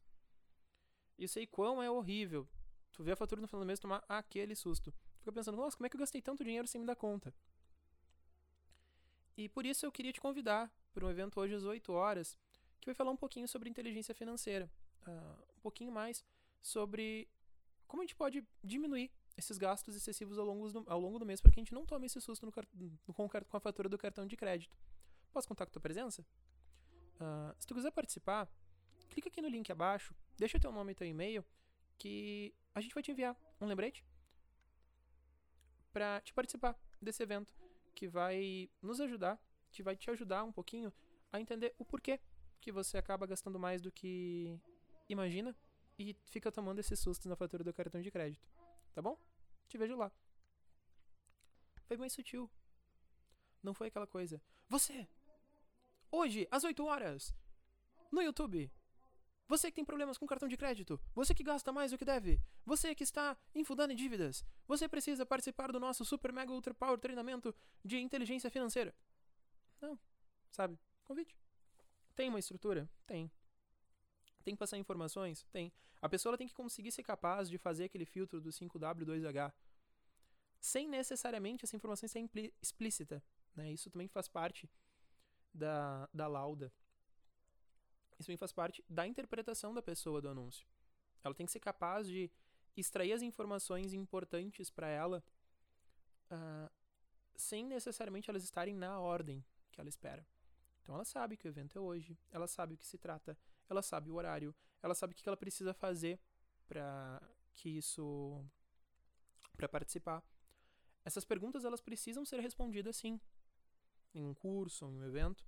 E 1.17 1.27
sei 1.27 1.47
quão 1.47 1.81
é 1.81 1.89
horrível. 1.89 2.47
Tu 2.91 3.03
vê 3.03 3.11
a 3.11 3.15
fatura 3.15 3.41
no 3.41 3.47
final 3.47 3.61
do 3.61 3.67
mês 3.67 3.79
tomar 3.79 4.03
aquele 4.07 4.55
susto. 4.55 4.93
Fica 5.19 5.31
pensando, 5.31 5.57
nossa, 5.57 5.77
como 5.77 5.85
é 5.85 5.89
que 5.89 5.95
eu 5.95 5.99
gastei 5.99 6.21
tanto 6.21 6.43
dinheiro 6.43 6.67
sem 6.67 6.79
me 6.81 6.88
dar 6.88 6.95
conta? 6.95 7.33
E 9.38 9.47
por 9.47 9.65
isso 9.65 9.85
eu 9.85 9.91
queria 9.91 10.11
te 10.11 10.19
convidar 10.19 10.69
para 10.93 11.05
um 11.05 11.09
evento 11.09 11.39
hoje 11.39 11.53
às 11.53 11.63
8 11.63 11.91
horas, 11.93 12.38
que 12.81 12.88
vai 12.88 12.95
falar 12.95 13.11
um 13.11 13.17
pouquinho 13.17 13.47
sobre 13.47 13.69
inteligência 13.69 14.13
financeira. 14.13 14.69
Uh, 15.07 15.43
um 15.57 15.61
pouquinho 15.61 15.91
mais 15.91 16.25
sobre 16.61 17.29
como 17.88 18.01
a 18.01 18.05
gente 18.05 18.15
pode 18.15 18.45
diminuir 18.63 19.11
esses 19.38 19.57
gastos 19.57 19.95
excessivos 19.95 20.38
ao 20.38 20.45
longo 20.45 20.69
do, 20.69 20.83
ao 20.88 20.99
longo 20.99 21.17
do 21.17 21.25
mês 21.25 21.39
para 21.39 21.51
que 21.51 21.59
a 21.59 21.63
gente 21.63 21.73
não 21.73 21.85
tome 21.85 22.05
esse 22.05 22.19
susto 22.19 22.45
no, 22.45 22.53
no, 22.73 23.13
com, 23.13 23.29
com 23.29 23.57
a 23.57 23.59
fatura 23.59 23.88
do 23.88 23.97
cartão 23.97 24.27
de 24.27 24.35
crédito. 24.35 24.77
Posso 25.31 25.48
contar 25.48 25.65
com 25.65 25.69
a 25.69 25.74
tua 25.74 25.81
presença? 25.81 26.25
Uh, 27.15 27.53
se 27.59 27.67
tu 27.67 27.75
quiser 27.75 27.91
participar, 27.91 28.50
clica 29.09 29.29
aqui 29.29 29.41
no 29.41 29.50
link 29.50 29.69
abaixo, 29.71 30.15
deixa 30.38 30.59
teu 30.59 30.71
nome 30.71 30.91
e 30.91 30.95
teu 30.95 31.07
e-mail, 31.07 31.45
que 31.98 32.53
a 32.74 32.81
gente 32.81 32.93
vai 32.93 33.03
te 33.03 33.12
enviar 33.12 33.36
um 33.59 33.65
lembrete 33.65 34.05
para 35.91 36.21
te 36.21 36.33
participar 36.33 36.79
desse 37.01 37.21
evento, 37.21 37.53
que 37.93 38.07
vai 38.07 38.69
nos 38.81 39.01
ajudar, 39.01 39.39
que 39.71 39.83
vai 39.83 39.95
te 39.95 40.09
ajudar 40.09 40.43
um 40.43 40.51
pouquinho 40.51 40.93
a 41.31 41.39
entender 41.39 41.75
o 41.77 41.86
porquê 41.86 42.19
que 42.62 42.71
você 42.71 42.98
acaba 42.98 43.25
gastando 43.25 43.59
mais 43.59 43.81
do 43.81 43.91
que 43.91 44.59
imagina 45.07 45.55
e 45.98 46.15
fica 46.25 46.51
tomando 46.51 46.79
esses 46.79 47.00
sustos 47.00 47.25
na 47.25 47.36
fatura 47.36 47.63
do 47.63 47.74
cartão 47.74 48.01
de 48.01 48.09
crédito. 48.09 48.48
Tá 48.93 49.01
bom? 49.01 49.19
Te 49.67 49.77
vejo 49.77 49.98
lá. 49.98 50.12
Foi 51.86 51.98
mais 51.98 52.13
sutil. 52.13 52.50
Não 53.62 53.74
foi 53.74 53.88
aquela 53.88 54.07
coisa. 54.07 54.41
Você! 54.69 55.07
Hoje, 56.11 56.47
às 56.49 56.63
8 56.63 56.83
horas! 56.85 57.35
No 58.11 58.21
YouTube! 58.21 58.71
Você 59.47 59.69
que 59.69 59.75
tem 59.75 59.85
problemas 59.85 60.17
com 60.17 60.25
cartão 60.25 60.47
de 60.47 60.57
crédito, 60.57 60.99
você 61.13 61.33
que 61.35 61.43
gasta 61.43 61.71
mais 61.71 61.91
do 61.91 61.97
que 61.97 62.05
deve, 62.05 62.41
você 62.65 62.95
que 62.95 63.03
está 63.03 63.37
infundando 63.53 63.93
em 63.93 63.95
dívidas, 63.95 64.43
você 64.67 64.87
precisa 64.87 65.25
participar 65.25 65.71
do 65.71 65.79
nosso 65.79 66.03
Super 66.03 66.31
Mega 66.31 66.51
Ultra 66.51 66.73
Power 66.73 66.99
treinamento 66.99 67.55
de 67.83 67.99
inteligência 67.99 68.49
financeira. 68.49 68.93
Não, 69.79 69.99
sabe? 70.51 70.79
Convite. 71.03 71.37
Tem 72.15 72.29
uma 72.29 72.39
estrutura? 72.39 72.89
Tem. 73.05 73.31
Tem 74.43 74.55
que 74.55 74.59
passar 74.59 74.77
informações? 74.77 75.45
Tem. 75.51 75.71
A 76.01 76.09
pessoa 76.09 76.37
tem 76.37 76.47
que 76.47 76.53
conseguir 76.53 76.91
ser 76.91 77.03
capaz 77.03 77.49
de 77.49 77.57
fazer 77.57 77.85
aquele 77.85 78.05
filtro 78.05 78.41
do 78.41 78.49
5W2H 78.49 79.53
sem 80.59 80.87
necessariamente 80.87 81.65
essa 81.65 81.75
informação 81.75 82.09
ser 82.09 82.29
explícita. 82.61 83.23
Né? 83.55 83.71
Isso 83.71 83.89
também 83.89 84.07
faz 84.07 84.27
parte 84.27 84.69
da, 85.53 86.10
da 86.13 86.27
lauda. 86.27 86.72
Isso 88.20 88.27
também 88.27 88.38
faz 88.38 88.51
parte 88.51 88.84
da 88.89 89.08
interpretação 89.08 89.74
da 89.74 89.82
pessoa 89.82 90.22
do 90.22 90.29
anúncio. 90.29 90.68
Ela 91.24 91.34
tem 91.34 91.46
que 91.46 91.51
ser 91.51 91.60
capaz 91.60 92.08
de 92.08 92.29
extrair 92.75 93.13
as 93.13 93.22
informações 93.22 93.94
importantes 93.94 94.70
para 94.70 94.88
ela 94.88 95.24
uh, 96.32 96.72
sem 97.36 97.65
necessariamente 97.65 98.29
elas 98.29 98.44
estarem 98.44 98.75
na 98.75 99.00
ordem 99.00 99.44
que 99.72 99.79
ela 99.79 99.89
espera. 99.89 100.25
Então 100.82 100.96
ela 100.96 101.06
sabe 101.06 101.38
que 101.38 101.48
o 101.48 101.50
evento 101.50 101.77
é 101.77 101.82
hoje, 101.82 102.18
ela 102.32 102.48
sabe 102.48 102.74
o 102.74 102.77
que 102.77 102.88
se 102.88 102.98
trata, 102.98 103.38
ela 103.70 103.82
sabe 103.82 104.10
o 104.10 104.15
horário, 104.15 104.56
ela 104.82 104.96
sabe 104.96 105.13
o 105.13 105.15
que 105.15 105.27
ela 105.27 105.38
precisa 105.38 105.74
fazer 105.74 106.20
para 106.68 107.22
que 107.56 107.70
isso 107.70 108.44
para 109.56 109.68
participar. 109.68 110.24
Essas 111.03 111.25
perguntas 111.25 111.63
elas 111.63 111.82
precisam 111.82 112.25
ser 112.25 112.39
respondidas 112.39 112.96
sim, 112.96 113.20
em 114.13 114.25
um 114.25 114.33
curso, 114.33 114.85
em 114.85 114.99
um 114.99 115.05
evento, 115.05 115.45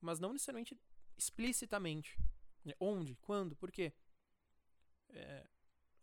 mas 0.00 0.18
não 0.18 0.32
necessariamente 0.32 0.78
explicitamente. 1.16 2.18
Né? 2.64 2.74
Onde, 2.78 3.16
quando, 3.16 3.56
por 3.56 3.70
quê? 3.70 3.92
É, 5.10 5.46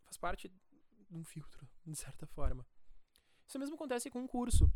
faz 0.02 0.16
parte 0.16 0.48
de 0.48 1.16
um 1.16 1.24
filtro, 1.24 1.68
de 1.86 1.96
certa 1.96 2.26
forma. 2.26 2.66
Isso 3.46 3.58
mesmo 3.58 3.76
acontece 3.76 4.10
com 4.10 4.20
um 4.20 4.26
curso, 4.26 4.70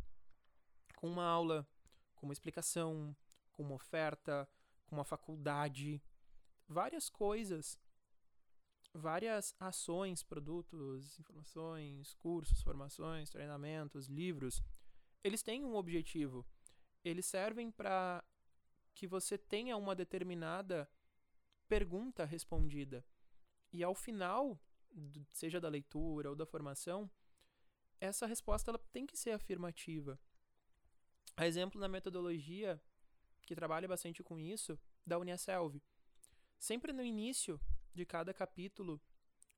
com 0.97 1.09
uma 1.09 1.25
aula, 1.25 1.67
com 2.15 2.27
uma 2.27 2.33
explicação, 2.33 3.17
com 3.53 3.63
uma 3.63 3.75
oferta, 3.75 4.49
com 4.87 4.97
uma 4.97 5.05
faculdade. 5.05 6.01
Várias 6.69 7.09
coisas, 7.09 7.81
várias 8.95 9.55
ações, 9.59 10.23
produtos, 10.23 11.19
informações, 11.19 12.15
cursos, 12.15 12.63
formações, 12.63 13.31
treinamentos, 13.31 14.07
livros, 14.07 14.63
eles 15.23 15.43
têm 15.43 15.65
um 15.65 15.75
objetivo 15.75 16.47
eles 17.05 17.27
servem 17.27 17.71
para 17.71 18.25
que 18.95 19.07
você 19.07 19.39
tenha 19.39 19.77
uma 19.77 19.95
determinada 19.95 20.91
pergunta 21.69 22.25
respondida. 22.25 23.05
E 23.73 23.83
ao 23.83 23.95
final, 23.95 24.61
seja 25.33 25.61
da 25.61 25.69
leitura 25.69 26.31
ou 26.31 26.37
da 26.37 26.45
formação, 26.45 27.11
essa 28.01 28.27
resposta 28.27 28.71
ela 28.71 28.79
tem 28.93 29.07
que 29.07 29.17
ser 29.17 29.31
afirmativa. 29.31 30.19
A 31.37 31.47
exemplo 31.47 31.81
na 31.81 31.89
metodologia, 31.89 32.83
que 33.43 33.55
trabalha 33.55 33.89
bastante 33.89 34.23
com 34.23 34.39
isso, 34.39 34.79
da 35.07 35.19
Uniaselv. 35.19 35.81
Sempre 36.59 36.93
no 36.93 37.03
início 37.03 37.61
de 37.95 38.05
cada 38.05 38.35
capítulo 38.35 39.01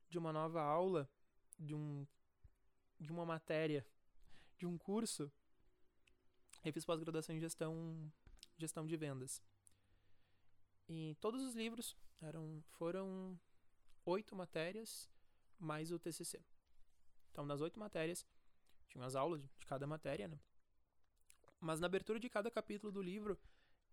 de 0.08 0.18
uma 0.18 0.32
nova 0.32 0.62
aula, 0.62 1.11
de, 1.58 1.75
um, 1.75 2.06
de 3.00 3.11
uma 3.11 3.25
matéria, 3.25 3.87
de 4.56 4.66
um 4.66 4.76
curso, 4.78 5.32
eu 6.64 6.73
fiz 6.73 6.85
pós-graduação 6.85 7.35
em 7.35 7.40
gestão, 7.40 8.12
gestão 8.57 8.87
de 8.87 8.97
vendas. 8.97 9.42
E 10.88 11.16
todos 11.21 11.42
os 11.42 11.54
livros 11.54 11.97
eram, 12.21 12.62
foram 12.78 13.38
oito 14.04 14.37
matérias 14.37 15.09
mais 15.59 15.90
o 15.90 15.99
TCC. 15.99 16.40
Então, 17.31 17.45
nas 17.47 17.61
oito 17.61 17.78
matérias, 17.78 18.26
tinha 18.88 19.04
as 19.04 19.14
aulas 19.14 19.42
de 19.42 19.66
cada 19.66 19.87
matéria, 19.87 20.28
né? 20.28 20.38
Mas 21.61 21.81
na 21.81 21.87
abertura 21.87 22.19
de 22.21 22.28
cada 22.28 22.50
capítulo 22.50 22.92
do 22.92 23.00
livro, 23.00 23.38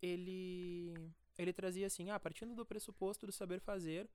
ele, 0.01 0.93
ele 1.37 1.53
trazia 1.53 1.87
assim: 1.87 2.09
ah, 2.09 2.19
partindo 2.19 2.55
do 2.55 2.65
pressuposto 2.65 3.25
do 3.25 3.31
saber 3.31 3.59
fazer, 3.61 4.09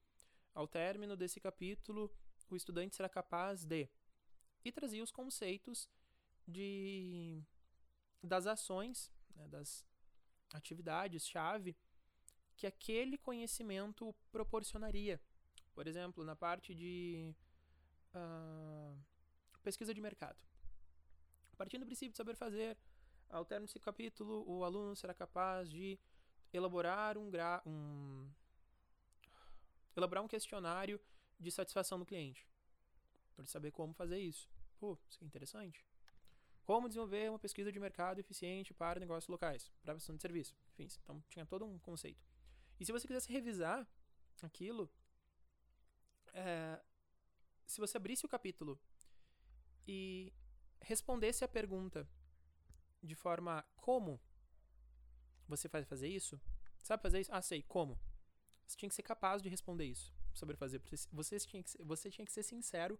ao 0.54 0.68
término 0.68 1.16
desse 1.16 1.40
capítulo, 1.40 2.10
o 2.50 2.56
estudante 2.56 2.94
será 2.94 3.08
capaz 3.08 3.64
de. 3.64 3.88
E 4.64 4.72
trazia 4.72 5.02
os 5.02 5.10
conceitos 5.10 5.88
de 6.46 7.42
das 8.24 8.46
ações, 8.46 9.12
né, 9.36 9.46
das 9.48 9.84
atividades-chave 10.52 11.76
que 12.56 12.66
aquele 12.66 13.18
conhecimento 13.18 14.14
proporcionaria. 14.30 15.20
Por 15.74 15.86
exemplo, 15.86 16.24
na 16.24 16.36
parte 16.36 16.74
de 16.74 17.34
uh, 18.14 18.96
pesquisa 19.62 19.92
de 19.92 20.00
mercado. 20.00 20.38
Partindo 21.56 21.80
do 21.80 21.86
princípio 21.86 22.12
de 22.12 22.16
saber 22.16 22.36
fazer, 22.36 22.78
ao 23.28 23.44
término 23.44 23.66
desse 23.66 23.80
capítulo, 23.80 24.44
o 24.48 24.64
aluno 24.64 24.94
será 24.94 25.12
capaz 25.12 25.68
de 25.68 25.98
elaborar 26.52 27.18
um, 27.18 27.30
um 27.66 28.30
elaborar 29.96 30.22
um 30.22 30.28
questionário 30.28 31.00
de 31.38 31.50
satisfação 31.50 31.98
do 31.98 32.06
cliente. 32.06 32.46
Para 33.34 33.46
saber 33.46 33.72
como 33.72 33.92
fazer 33.92 34.18
isso. 34.20 34.48
Pô, 34.78 34.98
isso 35.08 35.22
é 35.22 35.26
interessante. 35.26 35.84
Como 36.64 36.88
desenvolver 36.88 37.28
uma 37.30 37.38
pesquisa 37.38 37.70
de 37.70 37.78
mercado 37.78 38.18
eficiente 38.18 38.72
para 38.72 38.98
negócios 38.98 39.28
locais, 39.28 39.70
para 39.82 39.92
prestação 39.92 40.16
de 40.16 40.22
serviço. 40.22 40.56
Enfim, 40.72 40.88
então 41.02 41.22
tinha 41.28 41.44
todo 41.44 41.64
um 41.64 41.78
conceito. 41.78 42.24
E 42.80 42.86
se 42.86 42.92
você 42.92 43.06
quisesse 43.06 43.30
revisar 43.30 43.86
aquilo, 44.42 44.90
é, 46.32 46.80
se 47.66 47.80
você 47.80 47.96
abrisse 47.96 48.24
o 48.24 48.28
capítulo 48.28 48.80
e 49.86 50.32
respondesse 50.80 51.44
a 51.44 51.48
pergunta 51.48 52.08
de 53.02 53.14
forma 53.14 53.64
como 53.76 54.20
você 55.46 55.68
vai 55.68 55.84
fazer 55.84 56.08
isso, 56.08 56.40
sabe 56.82 57.02
fazer 57.02 57.20
isso? 57.20 57.32
Ah, 57.32 57.42
sei, 57.42 57.62
como? 57.62 58.00
Você 58.66 58.76
tinha 58.78 58.88
que 58.88 58.94
ser 58.94 59.02
capaz 59.02 59.42
de 59.42 59.48
responder 59.48 59.84
isso, 59.84 60.14
saber 60.34 60.56
fazer. 60.56 60.80
Você 61.12 61.38
tinha 61.40 61.62
que 61.62 61.70
ser, 61.70 61.82
você 61.82 62.10
tinha 62.10 62.24
que 62.24 62.32
ser 62.32 62.42
sincero 62.42 62.98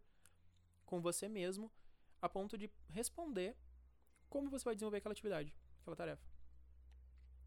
com 0.85 1.01
você 1.01 1.29
mesmo 1.29 1.73
a 2.25 2.29
ponto 2.29 2.57
de 2.57 2.71
responder 2.89 3.55
como 4.31 4.49
você 4.49 4.65
vai 4.65 4.75
desenvolver 4.75 4.97
aquela 4.97 5.13
atividade, 5.13 5.55
aquela 5.83 5.95
tarefa. 5.95 6.25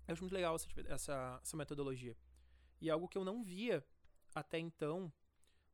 Eu 0.08 0.14
acho 0.14 0.22
muito 0.22 0.34
legal 0.34 0.56
essa, 0.56 0.68
essa, 0.88 1.40
essa 1.42 1.58
metodologia. 1.58 2.16
E 2.80 2.88
é 2.88 2.92
algo 2.92 3.08
que 3.08 3.18
eu 3.18 3.26
não 3.26 3.44
via 3.44 3.84
até 4.36 4.60
então 4.60 5.12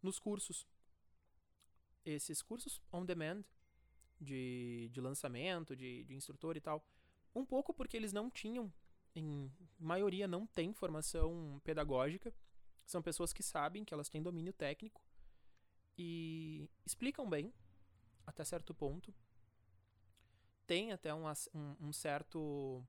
nos 0.02 0.20
cursos. 0.20 0.66
Esses 2.06 2.42
cursos 2.42 2.82
on 2.94 3.04
demand, 3.04 3.44
de, 4.22 4.90
de 4.94 5.02
lançamento, 5.02 5.76
de, 5.76 6.06
de 6.06 6.16
instrutor 6.16 6.56
e 6.56 6.62
tal. 6.62 6.82
Um 7.36 7.46
pouco 7.46 7.74
porque 7.74 7.98
eles 7.98 8.14
não 8.14 8.32
tinham, 8.32 8.72
em 9.14 9.52
maioria 9.78 10.30
não 10.30 10.48
tem 10.48 10.72
formação 10.72 11.60
pedagógica. 11.66 12.34
São 12.86 13.02
pessoas 13.02 13.34
que 13.34 13.44
sabem 13.44 13.84
que 13.84 13.94
elas 13.94 14.08
têm 14.08 14.24
domínio 14.24 14.54
técnico 14.54 15.02
e 15.98 16.70
explicam 16.86 17.30
bem, 17.30 17.54
até 18.26 18.44
certo 18.44 18.74
ponto. 18.74 19.14
Tem 20.66 20.92
até 20.92 21.14
um, 21.14 21.26
um, 21.54 21.76
um 21.82 21.94
certo 21.94 22.86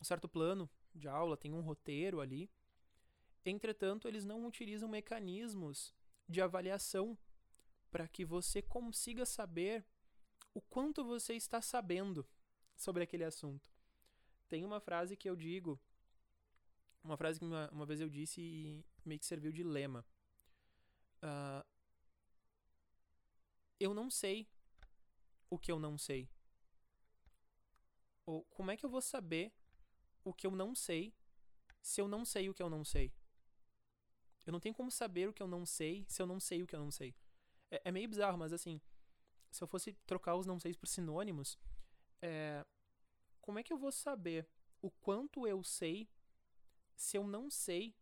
um 0.00 0.04
certo 0.04 0.28
plano 0.28 0.68
de 0.94 1.08
aula, 1.08 1.36
tem 1.36 1.52
um 1.52 1.60
roteiro 1.60 2.20
ali. 2.20 2.50
Entretanto, 3.44 4.08
eles 4.08 4.24
não 4.24 4.46
utilizam 4.46 4.88
mecanismos 4.88 5.94
de 6.28 6.40
avaliação 6.40 7.16
para 7.90 8.08
que 8.08 8.24
você 8.24 8.60
consiga 8.60 9.24
saber 9.24 9.84
o 10.52 10.60
quanto 10.60 11.04
você 11.04 11.34
está 11.34 11.60
sabendo 11.60 12.26
sobre 12.74 13.02
aquele 13.02 13.24
assunto. 13.24 13.70
Tem 14.48 14.64
uma 14.64 14.80
frase 14.80 15.16
que 15.16 15.28
eu 15.28 15.36
digo, 15.36 15.80
uma 17.02 17.16
frase 17.16 17.38
que 17.38 17.44
uma, 17.44 17.70
uma 17.70 17.86
vez 17.86 18.00
eu 18.00 18.08
disse 18.08 18.40
e 18.40 18.84
meio 19.04 19.20
que 19.20 19.26
serviu 19.26 19.52
de 19.52 19.62
lema. 19.62 20.04
Uh, 21.22 21.64
eu 23.78 23.94
não 23.94 24.10
sei 24.10 24.48
o 25.50 25.58
que 25.58 25.70
eu 25.70 25.78
não 25.78 25.96
sei. 25.96 26.28
Ou 28.24 28.44
como 28.44 28.70
é 28.70 28.76
que 28.76 28.84
eu 28.84 28.90
vou 28.90 29.00
saber 29.00 29.52
o 30.24 30.32
que 30.34 30.46
eu 30.46 30.50
não 30.50 30.74
sei 30.74 31.14
se 31.80 32.00
eu 32.00 32.08
não 32.08 32.24
sei 32.24 32.48
o 32.48 32.54
que 32.54 32.62
eu 32.62 32.68
não 32.68 32.84
sei? 32.84 33.12
Eu 34.44 34.52
não 34.52 34.60
tenho 34.60 34.74
como 34.74 34.90
saber 34.90 35.28
o 35.28 35.32
que 35.32 35.42
eu 35.42 35.48
não 35.48 35.64
sei 35.64 36.04
se 36.08 36.20
eu 36.20 36.26
não 36.26 36.40
sei 36.40 36.62
o 36.62 36.66
que 36.66 36.74
eu 36.74 36.80
não 36.80 36.90
sei. 36.90 37.14
É, 37.70 37.82
é 37.84 37.92
meio 37.92 38.08
bizarro, 38.08 38.38
mas 38.38 38.52
assim, 38.52 38.80
se 39.50 39.62
eu 39.62 39.68
fosse 39.68 39.92
trocar 40.06 40.36
os 40.36 40.46
não 40.46 40.58
seis 40.58 40.76
por 40.76 40.86
sinônimos, 40.86 41.58
é, 42.22 42.64
como 43.40 43.58
é 43.58 43.62
que 43.62 43.72
eu 43.72 43.78
vou 43.78 43.92
saber 43.92 44.48
o 44.80 44.90
quanto 44.90 45.46
eu 45.46 45.62
sei 45.62 46.08
se 46.94 47.16
eu 47.16 47.26
não 47.26 47.50
sei? 47.50 47.94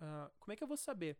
Uh, 0.00 0.30
como 0.38 0.52
é 0.52 0.56
que 0.56 0.62
eu 0.62 0.68
vou 0.68 0.76
saber 0.76 1.18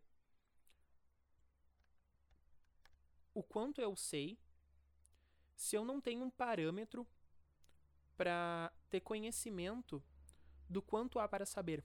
o 3.39 3.43
quanto 3.43 3.81
eu 3.81 3.95
sei 3.95 4.37
se 5.55 5.77
eu 5.77 5.85
não 5.85 6.01
tenho 6.01 6.25
um 6.25 6.31
parâmetro 6.31 7.07
para 8.17 8.73
ter 8.91 9.01
conhecimento 9.01 10.03
do 10.69 10.83
quanto 10.83 11.21
há 11.21 11.29
para 11.29 11.47
saber. 11.47 11.85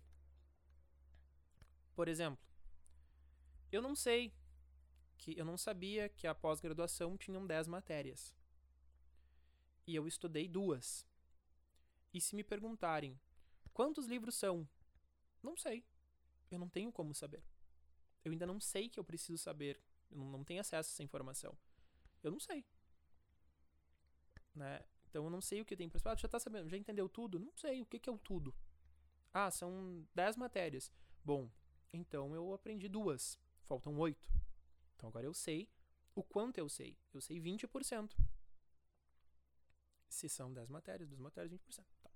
Por 1.96 2.08
exemplo, 2.08 2.44
eu 3.72 3.84
não 3.84 3.96
sei 3.96 4.34
que 5.16 5.38
eu 5.38 5.46
não 5.46 5.56
sabia 5.56 6.10
que 6.10 6.26
a 6.26 6.34
pós-graduação 6.34 7.16
tinham 7.16 7.46
10 7.46 7.68
matérias. 7.68 8.34
E 9.86 9.94
eu 9.94 10.08
estudei 10.08 10.48
duas. 10.48 11.06
E 12.12 12.20
se 12.20 12.36
me 12.36 12.44
perguntarem 12.44 13.20
quantos 13.74 14.08
livros 14.08 14.34
são? 14.34 14.68
Não 15.44 15.56
sei. 15.56 15.86
Eu 16.50 16.58
não 16.58 16.68
tenho 16.68 16.92
como 16.92 17.14
saber. 17.14 17.44
Eu 18.26 18.32
ainda 18.32 18.48
não 18.48 18.60
sei 18.60 18.90
que 18.90 19.00
eu 19.00 19.04
preciso 19.04 19.38
saber. 19.38 19.80
Não, 20.14 20.26
não 20.32 20.44
tenho 20.44 20.62
acesso 20.62 20.90
a 20.90 20.94
essa 20.94 21.04
informação. 21.04 21.58
Eu 22.22 22.32
não 22.32 22.40
sei. 22.40 22.66
Né? 24.56 24.84
Então 25.10 25.26
eu 25.26 25.30
não 25.30 25.42
sei 25.42 25.62
o 25.62 25.66
que 25.66 25.76
tem 25.76 25.90
para 25.90 26.12
ah, 26.12 26.16
já 26.16 26.28
tá 26.28 26.40
sabendo, 26.40 26.70
já 26.70 26.78
entendeu 26.78 27.08
tudo? 27.08 27.40
Não 27.40 27.56
sei, 27.56 27.82
o 27.82 27.86
que, 27.86 28.00
que 28.00 28.10
é 28.10 28.14
o 28.14 28.18
tudo? 28.18 28.54
Ah, 29.34 29.52
são 29.52 30.06
10 30.16 30.38
matérias. 30.38 30.92
Bom, 31.24 31.50
então 31.92 32.34
eu 32.36 32.54
aprendi 32.54 32.88
duas. 32.88 33.40
Faltam 33.66 33.98
oito. 33.98 34.30
Então 34.96 35.10
agora 35.10 35.26
eu 35.26 35.34
sei 35.34 35.70
o 36.16 36.24
quanto 36.24 36.58
eu 36.58 36.70
sei. 36.70 36.98
Eu 37.14 37.22
sei 37.22 37.40
20%. 37.40 38.16
Se 40.10 40.30
são 40.30 40.54
10 40.54 40.70
matérias, 40.70 41.10
2 41.10 41.20
matérias, 41.20 41.52
20%. 41.52 41.86
Tá. 42.02 42.12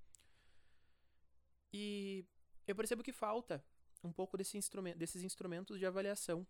E 1.73 2.25
eu 2.67 2.75
percebo 2.75 3.03
que 3.03 3.11
falta 3.11 3.63
um 4.03 4.11
pouco 4.11 4.37
desse 4.37 4.57
instrumento, 4.57 4.97
desses 4.97 5.23
instrumentos 5.23 5.79
de 5.79 5.85
avaliação 5.85 6.45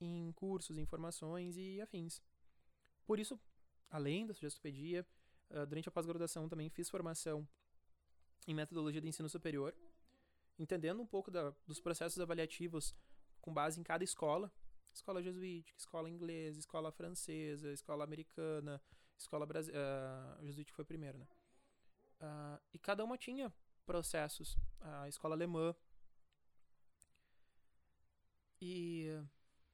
em 0.00 0.32
cursos, 0.32 0.78
informações 0.78 1.56
e 1.56 1.80
afins. 1.80 2.22
Por 3.04 3.18
isso, 3.18 3.40
além 3.90 4.26
da 4.26 4.34
sugestopedia, 4.34 5.06
ah, 5.50 5.64
durante 5.64 5.88
a 5.88 5.92
pós-graduação 5.92 6.48
também 6.48 6.68
fiz 6.68 6.88
formação 6.88 7.48
em 8.46 8.54
metodologia 8.54 9.00
de 9.00 9.08
ensino 9.08 9.28
superior, 9.28 9.74
entendendo 10.58 11.00
um 11.00 11.06
pouco 11.06 11.30
da, 11.30 11.50
dos 11.66 11.80
processos 11.80 12.20
avaliativos 12.20 12.94
com 13.40 13.52
base 13.52 13.80
em 13.80 13.82
cada 13.82 14.04
escola, 14.04 14.52
escola 14.92 15.22
jesuítica, 15.22 15.78
escola 15.78 16.08
inglesa, 16.08 16.58
escola 16.58 16.90
francesa, 16.90 17.72
escola 17.72 18.04
americana, 18.04 18.80
escola 19.16 19.46
brasileira, 19.46 20.36
uh, 20.40 20.46
jesuítica 20.46 20.76
foi 20.76 20.84
primeiro, 20.84 21.18
né? 21.18 21.26
Uh, 22.20 22.60
e 22.72 22.78
cada 22.78 23.04
uma 23.04 23.16
tinha 23.16 23.52
processos. 23.86 24.56
A 24.80 25.08
escola 25.08 25.34
alemã 25.34 25.74
e 28.60 29.06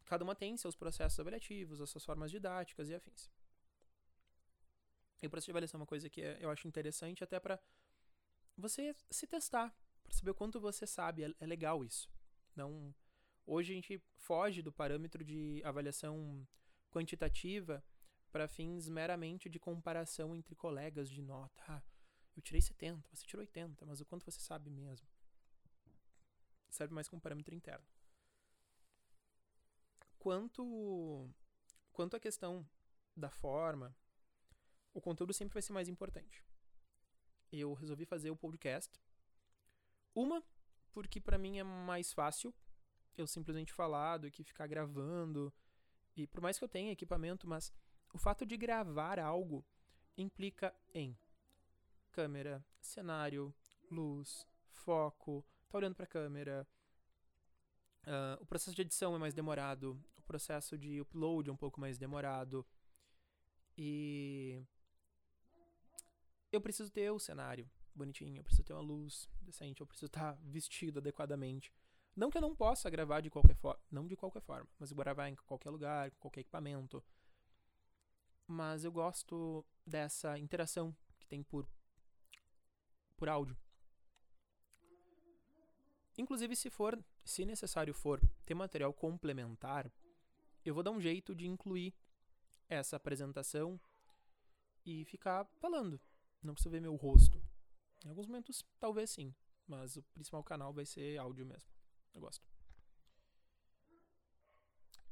cada 0.05 0.25
uma 0.25 0.35
tem 0.35 0.57
seus 0.57 0.77
processos 0.77 1.19
avaliativos, 1.19 1.81
as 1.81 1.91
suas 1.91 2.05
formas 2.05 2.31
didáticas 2.31 2.89
e 2.91 2.95
afins. 2.95 3.31
E 5.23 5.27
o 5.27 5.31
processo 5.31 5.47
de 5.47 5.53
avaliação 5.53 5.79
é 5.79 5.81
uma 5.81 5.87
coisa 5.87 6.11
que 6.11 6.21
eu 6.21 6.51
acho 6.51 6.69
interessante 6.69 7.25
até 7.25 7.41
para 7.41 7.59
você 8.57 8.95
se 9.11 9.27
testar, 9.27 9.75
para 10.03 10.13
saber 10.13 10.31
o 10.31 10.35
quanto 10.35 10.61
você 10.61 10.87
sabe. 10.87 11.25
É, 11.25 11.35
é 11.41 11.47
legal 11.47 11.85
isso. 11.85 12.11
Não 12.55 12.95
Hoje 13.47 13.73
a 13.73 13.75
gente 13.75 14.03
foge 14.17 14.63
do 14.63 14.73
parâmetro 14.73 15.23
de 15.23 15.61
avaliação 15.65 16.47
quantitativa 16.91 17.85
para 18.33 18.49
fins 18.49 18.89
meramente 18.89 19.51
de 19.51 19.59
comparação 19.59 20.35
entre 20.35 20.55
colegas 20.55 21.11
de 21.11 21.21
nota. 21.21 21.63
Ah, 21.69 21.83
eu 22.35 22.43
tirei 22.43 22.63
70, 22.63 23.07
você 23.13 23.27
tirou 23.27 23.43
80, 23.43 23.85
mas 23.85 24.01
o 24.01 24.07
quanto 24.07 24.25
você 24.25 24.41
sabe 24.41 24.71
mesmo? 24.71 25.07
Serve 26.71 26.95
mais 26.95 27.07
como 27.07 27.21
parâmetro 27.21 27.55
interno. 27.55 27.85
Quanto 30.25 31.29
quanto 31.93 32.17
à 32.17 32.19
questão 32.19 32.67
da 33.15 33.29
forma, 33.29 33.95
o 34.95 34.99
conteúdo 34.99 35.35
sempre 35.35 35.53
vai 35.53 35.61
ser 35.61 35.75
mais 35.75 35.87
importante. 35.87 36.43
Eu 37.53 37.75
resolvi 37.75 38.07
fazer 38.07 38.31
o 38.31 38.37
podcast. 38.37 38.99
Uma, 40.15 40.43
porque 40.93 41.21
para 41.21 41.37
mim 41.37 41.59
é 41.59 41.63
mais 41.63 42.11
fácil 42.15 42.55
eu 43.19 43.27
simplesmente 43.27 43.71
falar 43.75 44.17
do 44.17 44.31
que 44.31 44.43
ficar 44.43 44.67
gravando. 44.67 45.53
E 46.17 46.27
por 46.27 46.41
mais 46.41 46.57
que 46.57 46.65
eu 46.65 46.71
tenha 46.71 46.93
equipamento, 46.93 47.47
mas 47.47 47.71
o 48.15 48.17
fato 48.17 48.47
de 48.47 48.57
gravar 48.57 49.19
algo 49.19 49.63
implica 50.17 50.75
em 50.95 51.15
câmera, 52.11 52.65
cenário, 52.81 53.55
luz, 53.91 54.49
foco, 54.71 55.45
tá 55.69 55.77
olhando 55.77 55.95
para 55.95 56.07
câmera. 56.07 56.67
Uh, 58.05 58.41
o 58.43 58.47
processo 58.47 58.75
de 58.75 58.81
edição 58.81 59.15
é 59.15 59.19
mais 59.19 59.35
demorado, 59.35 60.03
processo 60.25 60.77
de 60.77 61.01
upload 61.01 61.49
é 61.49 61.53
um 61.53 61.57
pouco 61.57 61.81
mais 61.81 61.99
demorado. 61.99 62.67
E 63.77 64.63
eu 66.53 66.61
preciso 66.61 66.91
ter 66.91 67.11
o 67.11 67.19
cenário 67.19 67.69
bonitinho, 67.95 68.39
eu 68.39 68.45
preciso 68.45 68.65
ter 68.65 68.73
uma 68.73 68.83
luz 68.83 69.29
decente, 69.41 69.81
eu 69.81 69.87
preciso 69.87 70.07
estar 70.07 70.39
vestido 70.43 70.99
adequadamente. 70.99 71.73
Não 72.17 72.31
que 72.31 72.39
eu 72.39 72.43
não 72.43 72.55
possa 72.55 72.89
gravar 72.89 73.21
de 73.21 73.31
qualquer 73.31 73.57
forma, 73.57 73.81
não 73.91 74.07
de 74.07 74.17
qualquer 74.17 74.43
forma, 74.43 74.69
mas 74.79 74.93
gravar 74.93 75.29
em 75.29 75.35
qualquer 75.35 75.71
lugar, 75.71 76.11
com 76.13 76.19
qualquer 76.19 76.41
equipamento. 76.41 77.03
Mas 78.47 78.85
eu 78.85 78.93
gosto 78.93 79.65
dessa 79.87 80.39
interação 80.39 80.95
que 81.19 81.27
tem 81.27 81.43
por 81.43 81.69
por 83.17 83.29
áudio. 83.29 83.57
Inclusive, 86.17 86.55
se 86.55 86.71
for, 86.71 87.03
se 87.25 87.45
necessário 87.45 87.93
for, 87.93 88.21
ter 88.45 88.55
material 88.55 88.93
complementar, 88.93 89.91
eu 90.65 90.75
vou 90.75 90.83
dar 90.83 90.91
um 90.91 91.01
jeito 91.01 91.35
de 91.35 91.47
incluir 91.47 91.95
essa 92.69 92.97
apresentação 92.97 93.81
e 94.85 95.05
ficar 95.05 95.45
falando. 95.57 96.01
Não 96.43 96.55
precisa 96.55 96.71
ver 96.71 96.81
meu 96.81 96.95
rosto. 96.95 97.43
Em 98.05 98.09
alguns 98.09 98.27
momentos, 98.27 98.65
talvez 98.79 99.11
sim, 99.11 99.35
mas 99.67 99.97
o 99.97 100.03
principal 100.03 100.43
canal 100.43 100.73
vai 100.73 100.85
ser 100.85 101.19
áudio 101.19 101.47
mesmo. 101.47 101.69
Eu 102.15 102.21
gosto. 102.21 102.47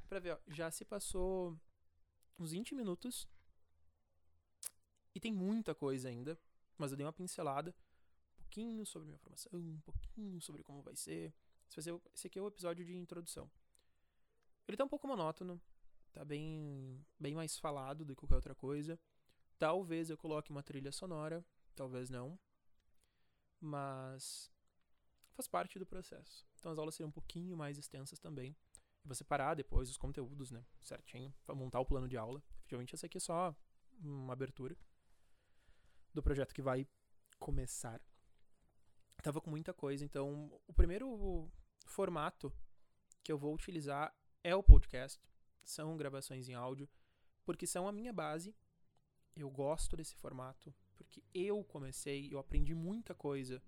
Pra 0.09 0.19
ver, 0.19 0.33
ó, 0.33 0.39
já 0.49 0.71
se 0.71 0.85
passou 0.85 1.59
uns 2.39 2.53
20 2.53 2.75
minutos 2.75 3.27
e 5.15 5.21
tem 5.21 5.33
muita 5.33 5.75
coisa 5.75 6.09
ainda, 6.09 6.39
mas 6.77 6.91
eu 6.91 6.97
dei 6.97 7.07
uma 7.07 7.13
pincelada 7.13 7.75
pouquinho 8.53 8.85
sobre 8.85 9.07
minha 9.07 9.19
formação, 9.19 9.51
um 9.55 9.81
pouquinho 9.81 10.41
sobre 10.43 10.63
como 10.63 10.83
vai 10.83 10.95
ser. 10.95 11.33
Esse, 11.67 11.77
vai 11.77 11.83
ser, 11.83 12.11
esse 12.15 12.27
aqui 12.27 12.39
é 12.39 12.43
o 12.43 12.49
episódio 12.49 12.85
de 12.85 12.95
introdução. 12.95 13.51
Ele 14.67 14.77
tá 14.77 14.85
um 14.85 14.89
pouco 14.89 15.07
monótono, 15.07 15.61
tá 16.13 16.25
bem, 16.25 17.05
bem 17.19 17.35
mais 17.35 17.59
falado 17.59 18.05
do 18.05 18.15
que 18.15 18.21
qualquer 18.21 18.37
outra 18.37 18.55
coisa. 18.55 18.99
Talvez 19.59 20.11
eu 20.11 20.17
coloque 20.17 20.51
uma 20.51 20.63
trilha 20.63 20.93
sonora, 20.93 21.45
talvez 21.75 22.11
não. 22.11 22.39
Mas 23.61 24.51
faz 25.33 25.47
parte 25.47 25.79
do 25.79 25.87
processo. 25.87 26.47
Então 26.59 26.73
as 26.73 26.79
aulas 26.79 26.95
serão 26.95 27.09
um 27.09 27.13
pouquinho 27.13 27.57
mais 27.57 27.79
extensas 27.79 28.19
também. 28.19 28.57
E 29.05 29.09
você 29.09 29.25
parar 29.25 29.55
depois 29.55 29.91
os 29.91 29.97
conteúdos, 29.97 30.51
né? 30.51 30.65
Certinho, 30.83 31.35
para 31.45 31.55
montar 31.55 31.81
o 31.81 31.87
plano 31.87 32.09
de 32.09 32.17
aula. 32.17 32.43
Efetivamente, 32.61 32.95
essa 32.95 33.07
aqui 33.07 33.19
é 33.19 33.21
só 33.21 33.55
uma 34.01 34.33
abertura 34.33 34.77
do 36.15 36.23
projeto 36.23 36.55
que 36.55 36.63
vai 36.63 36.87
começar 37.39 38.01
tava 39.23 39.41
com 39.41 39.49
muita 39.49 39.73
coisa. 39.73 40.05
Então, 40.05 40.61
o 40.67 40.73
primeiro 40.75 41.51
formato 41.87 42.53
que 43.23 43.31
eu 43.31 43.39
vou 43.39 43.55
utilizar 43.55 44.13
é 44.43 44.55
o 44.55 44.63
podcast. 44.63 45.21
São 45.65 45.97
gravações 45.97 46.49
em 46.49 46.55
áudio, 46.55 46.89
porque 47.45 47.67
são 47.67 47.87
a 47.87 47.93
minha 47.93 48.13
base. 48.13 48.55
Eu 49.35 49.51
gosto 49.51 49.97
desse 49.97 50.15
formato, 50.15 50.75
porque 50.97 51.23
eu 51.33 51.65
comecei, 51.65 52.33
eu 52.33 52.39
aprendi 52.39 52.75
muita 52.75 53.15
coisa 53.15 53.63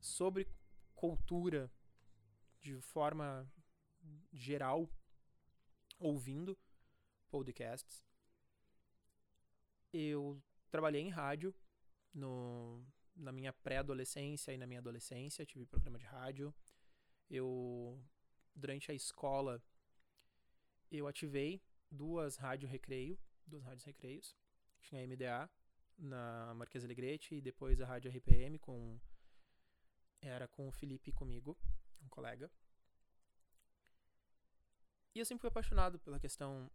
sobre 0.00 0.48
cultura 0.94 1.70
de 2.60 2.80
forma 2.80 3.50
geral 4.32 4.90
ouvindo 5.98 6.58
podcasts. 7.30 8.04
Eu 9.92 10.42
trabalhei 10.70 11.02
em 11.02 11.10
rádio 11.10 11.54
no 12.12 12.84
na 13.14 13.32
minha 13.32 13.52
pré-adolescência 13.52 14.52
e 14.52 14.56
na 14.56 14.66
minha 14.66 14.80
adolescência, 14.80 15.44
tive 15.44 15.66
programa 15.66 15.98
de 15.98 16.06
rádio. 16.06 16.54
Eu 17.28 18.02
durante 18.54 18.90
a 18.90 18.94
escola 18.94 19.62
eu 20.90 21.06
ativei 21.06 21.62
duas 21.90 22.36
rádio 22.36 22.68
recreio, 22.68 23.18
duas 23.46 23.64
rádios 23.64 23.84
recreios. 23.84 24.36
Tinha 24.82 25.02
a 25.02 25.06
MDA 25.06 25.50
na 25.98 26.54
Marquesa 26.54 26.86
Alegrete 26.86 27.34
e 27.34 27.40
depois 27.40 27.80
a 27.80 27.86
rádio 27.86 28.10
RPM 28.10 28.58
com 28.58 28.98
era 30.20 30.46
com 30.48 30.68
o 30.68 30.72
Felipe 30.72 31.12
comigo, 31.12 31.56
um 32.02 32.08
colega. 32.08 32.50
E 35.14 35.18
eu 35.18 35.24
sempre 35.24 35.40
fui 35.40 35.48
apaixonado 35.48 35.98
pela 35.98 36.20
questão 36.20 36.70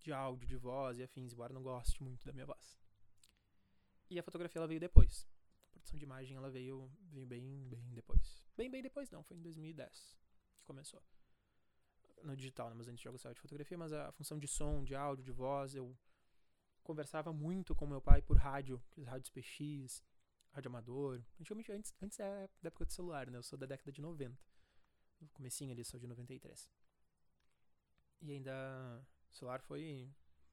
de 0.00 0.12
áudio, 0.12 0.46
de 0.46 0.56
voz 0.56 0.98
e 0.98 1.02
afins, 1.02 1.32
embora 1.32 1.52
não 1.52 1.62
goste 1.62 2.02
muito 2.02 2.26
da 2.26 2.32
minha 2.32 2.46
voz. 2.46 2.78
E 4.10 4.18
a 4.18 4.22
fotografia 4.22 4.58
ela 4.58 4.68
veio 4.68 4.80
depois 4.80 5.26
produção 5.88 5.98
de 5.98 6.04
imagem 6.04 6.36
ela 6.36 6.50
veio, 6.50 6.90
veio 7.10 7.26
bem, 7.26 7.66
bem 7.68 7.94
depois. 7.94 8.44
Bem, 8.56 8.70
bem 8.70 8.82
depois 8.82 9.10
não, 9.10 9.22
foi 9.22 9.36
em 9.36 9.42
2010 9.42 10.16
que 10.56 10.62
começou. 10.64 11.02
No 12.22 12.36
digital, 12.36 12.68
né? 12.68 12.74
mas 12.76 12.88
antes 12.88 13.04
eu 13.04 13.12
gostava 13.12 13.34
de 13.34 13.40
fotografia, 13.40 13.78
mas 13.78 13.92
a 13.92 14.10
função 14.12 14.38
de 14.38 14.48
som, 14.48 14.82
de 14.82 14.94
áudio, 14.94 15.24
de 15.24 15.32
voz, 15.32 15.74
eu 15.74 15.96
conversava 16.82 17.32
muito 17.32 17.74
com 17.74 17.86
meu 17.86 18.00
pai 18.00 18.22
por 18.22 18.36
rádio, 18.36 18.82
rádios 19.06 19.30
PX, 19.30 20.02
rádio 20.52 20.68
amador. 20.68 21.22
Antigamente, 21.40 21.70
antes, 21.70 21.94
antes 22.02 22.18
da 22.18 22.48
época 22.62 22.84
do 22.84 22.92
celular, 22.92 23.30
né? 23.30 23.38
Eu 23.38 23.42
sou 23.42 23.58
da 23.58 23.66
década 23.66 23.92
de 23.92 24.00
90. 24.00 24.38
No 25.20 25.28
comecinho 25.30 25.72
ali, 25.72 25.84
sou 25.84 25.98
de 25.98 26.06
93. 26.06 26.70
E 28.22 28.32
ainda, 28.32 29.06
o 29.30 29.34
celular 29.34 29.60
foi 29.60 30.10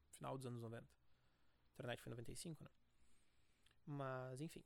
final 0.10 0.38
dos 0.38 0.46
anos 0.46 0.62
90. 0.62 0.86
A 0.86 1.74
internet 1.74 2.02
foi 2.02 2.10
95, 2.10 2.64
né? 2.64 2.70
Mas, 3.86 4.42
enfim. 4.42 4.64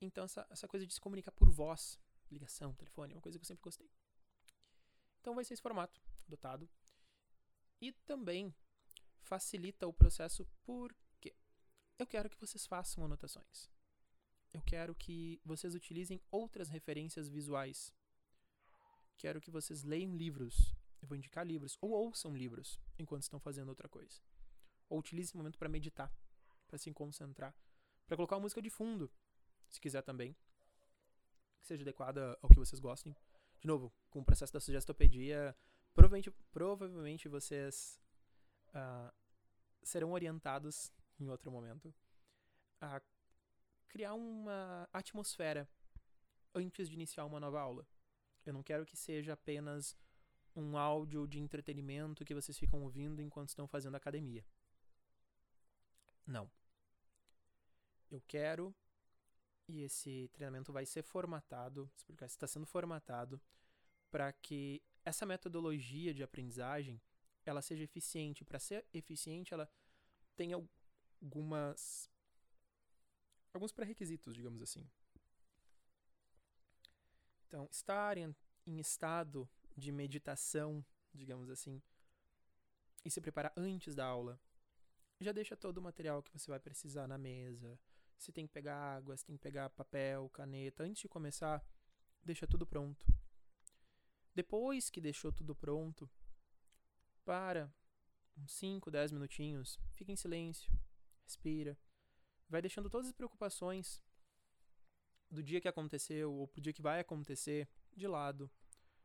Então, 0.00 0.24
essa, 0.24 0.46
essa 0.50 0.68
coisa 0.68 0.86
de 0.86 0.94
se 0.94 1.00
comunicar 1.00 1.32
por 1.32 1.50
voz, 1.50 1.98
ligação, 2.30 2.74
telefone, 2.74 3.12
é 3.12 3.16
uma 3.16 3.22
coisa 3.22 3.38
que 3.38 3.42
eu 3.42 3.46
sempre 3.46 3.62
gostei. 3.62 3.90
Então, 5.20 5.34
vai 5.34 5.44
ser 5.44 5.54
esse 5.54 5.62
formato 5.62 6.00
adotado. 6.26 6.68
E 7.80 7.92
também 7.92 8.54
facilita 9.22 9.86
o 9.86 9.92
processo 9.92 10.46
porque 10.64 11.34
eu 11.98 12.06
quero 12.06 12.28
que 12.28 12.38
vocês 12.38 12.66
façam 12.66 13.04
anotações. 13.04 13.70
Eu 14.52 14.62
quero 14.62 14.94
que 14.94 15.40
vocês 15.44 15.74
utilizem 15.74 16.20
outras 16.30 16.68
referências 16.68 17.28
visuais. 17.28 17.92
Quero 19.16 19.40
que 19.40 19.50
vocês 19.50 19.84
leiam 19.84 20.16
livros. 20.16 20.74
Eu 21.00 21.06
vou 21.06 21.16
indicar 21.16 21.46
livros. 21.46 21.78
Ou 21.80 21.90
ouçam 21.90 22.36
livros 22.36 22.80
enquanto 22.98 23.22
estão 23.22 23.38
fazendo 23.38 23.68
outra 23.68 23.88
coisa. 23.88 24.20
Ou 24.88 24.98
utilize 24.98 25.28
esse 25.28 25.36
momento 25.36 25.58
para 25.58 25.68
meditar, 25.68 26.12
para 26.66 26.78
se 26.78 26.92
concentrar, 26.92 27.54
para 28.06 28.16
colocar 28.16 28.36
uma 28.36 28.42
música 28.42 28.60
de 28.60 28.70
fundo 28.70 29.10
se 29.68 29.80
quiser 29.80 30.02
também. 30.02 30.36
Que 31.60 31.66
seja 31.66 31.82
adequada 31.82 32.36
ao 32.42 32.48
que 32.48 32.56
vocês 32.56 32.80
gostem. 32.80 33.14
De 33.60 33.66
novo, 33.66 33.92
com 34.08 34.20
o 34.20 34.24
processo 34.24 34.52
da 34.52 34.60
sugestopedia, 34.60 35.56
provavelmente, 35.94 36.30
provavelmente 36.50 37.28
vocês 37.28 38.00
uh, 38.68 39.12
serão 39.82 40.12
orientados 40.12 40.92
em 41.18 41.28
outro 41.28 41.50
momento 41.50 41.94
a 42.80 43.02
criar 43.88 44.14
uma 44.14 44.88
atmosfera 44.92 45.68
antes 46.54 46.88
de 46.88 46.94
iniciar 46.94 47.26
uma 47.26 47.38
nova 47.38 47.60
aula. 47.60 47.86
Eu 48.46 48.54
não 48.54 48.62
quero 48.62 48.86
que 48.86 48.96
seja 48.96 49.34
apenas 49.34 49.96
um 50.56 50.76
áudio 50.76 51.26
de 51.26 51.38
entretenimento 51.38 52.24
que 52.24 52.34
vocês 52.34 52.58
ficam 52.58 52.82
ouvindo 52.82 53.20
enquanto 53.20 53.50
estão 53.50 53.68
fazendo 53.68 53.96
academia. 53.96 54.44
Não. 56.26 56.50
Eu 58.10 58.22
quero 58.26 58.74
e 59.70 59.82
esse 59.82 60.28
treinamento 60.32 60.72
vai 60.72 60.84
ser 60.84 61.02
formatado, 61.02 61.90
está 62.22 62.46
sendo 62.46 62.66
formatado 62.66 63.40
para 64.10 64.32
que 64.32 64.82
essa 65.04 65.24
metodologia 65.24 66.12
de 66.12 66.22
aprendizagem 66.22 67.00
ela 67.44 67.62
seja 67.62 67.84
eficiente. 67.84 68.44
Para 68.44 68.58
ser 68.58 68.84
eficiente, 68.92 69.54
ela 69.54 69.68
tem 70.36 70.52
algumas 70.52 72.10
alguns 73.52 73.72
pré-requisitos, 73.72 74.34
digamos 74.34 74.62
assim. 74.62 74.88
Então, 77.46 77.68
estar 77.70 78.16
em, 78.16 78.34
em 78.66 78.78
estado 78.78 79.48
de 79.76 79.90
meditação, 79.90 80.84
digamos 81.12 81.50
assim, 81.50 81.82
e 83.04 83.10
se 83.10 83.20
preparar 83.20 83.52
antes 83.56 83.94
da 83.94 84.04
aula, 84.04 84.40
já 85.20 85.32
deixa 85.32 85.56
todo 85.56 85.78
o 85.78 85.82
material 85.82 86.22
que 86.22 86.30
você 86.30 86.50
vai 86.50 86.60
precisar 86.60 87.06
na 87.08 87.18
mesa, 87.18 87.78
se 88.20 88.30
tem 88.32 88.46
que 88.46 88.52
pegar 88.52 88.76
água, 88.76 89.16
se 89.16 89.24
tem 89.24 89.36
que 89.36 89.42
pegar 89.42 89.70
papel, 89.70 90.28
caneta. 90.28 90.84
Antes 90.84 91.00
de 91.00 91.08
começar, 91.08 91.64
deixa 92.22 92.46
tudo 92.46 92.66
pronto. 92.66 93.06
Depois 94.34 94.90
que 94.90 95.00
deixou 95.00 95.32
tudo 95.32 95.54
pronto, 95.54 96.08
para 97.24 97.72
uns 98.36 98.52
5, 98.52 98.90
10 98.90 99.12
minutinhos, 99.12 99.78
fica 99.92 100.12
em 100.12 100.16
silêncio, 100.16 100.70
respira, 101.24 101.78
vai 102.46 102.60
deixando 102.60 102.90
todas 102.90 103.06
as 103.06 103.12
preocupações 103.12 104.02
do 105.30 105.42
dia 105.42 105.60
que 105.60 105.68
aconteceu 105.68 106.30
ou 106.32 106.46
pro 106.46 106.60
dia 106.60 106.74
que 106.74 106.82
vai 106.82 107.00
acontecer 107.00 107.68
de 107.96 108.06
lado. 108.06 108.50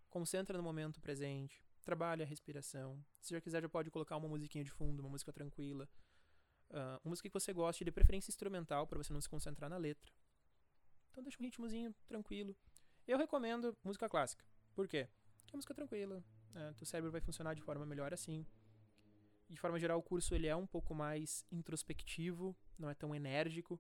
Concentra 0.10 0.58
no 0.58 0.64
momento 0.64 1.00
presente, 1.00 1.64
trabalha 1.84 2.26
a 2.26 2.28
respiração. 2.28 3.04
Se 3.22 3.34
já 3.34 3.40
quiser, 3.40 3.62
já 3.62 3.70
pode 3.70 3.90
colocar 3.90 4.18
uma 4.18 4.28
musiquinha 4.28 4.64
de 4.64 4.72
fundo, 4.72 5.00
uma 5.00 5.10
música 5.10 5.32
tranquila. 5.32 5.90
Uh, 6.70 7.08
música 7.08 7.30
que 7.30 7.34
você 7.34 7.54
goste, 7.54 7.86
de 7.86 7.92
preferência 7.92 8.32
instrumental, 8.32 8.88
para 8.88 8.98
você 8.98 9.14
não 9.14 9.22
se 9.22 9.30
concentrar 9.30 9.70
na 9.70 9.78
letra. 9.78 10.12
Então 11.12 11.24
deixa 11.24 11.38
um 11.40 11.44
ritmozinho 11.44 11.94
tranquilo. 12.08 12.56
Eu 13.08 13.18
recomendo 13.18 13.78
música 13.84 14.10
clássica. 14.10 14.44
Por 14.74 14.88
quê? 14.88 15.08
Porque 15.42 15.56
é 15.56 15.58
música 15.58 15.74
tranquila. 15.74 16.24
Né? 16.54 16.74
Teu 16.78 16.86
cérebro 16.86 17.12
vai 17.12 17.22
funcionar 17.22 17.54
de 17.54 17.62
forma 17.62 17.86
melhor 17.86 18.14
assim. 18.14 18.46
de 19.50 19.60
forma 19.60 19.80
geral, 19.80 20.00
o 20.00 20.04
curso 20.04 20.34
ele 20.34 20.48
é 20.48 20.56
um 20.56 20.66
pouco 20.66 20.94
mais 20.94 21.46
introspectivo, 21.52 22.56
não 22.78 22.90
é 22.90 22.96
tão 22.96 23.14
enérgico, 23.14 23.80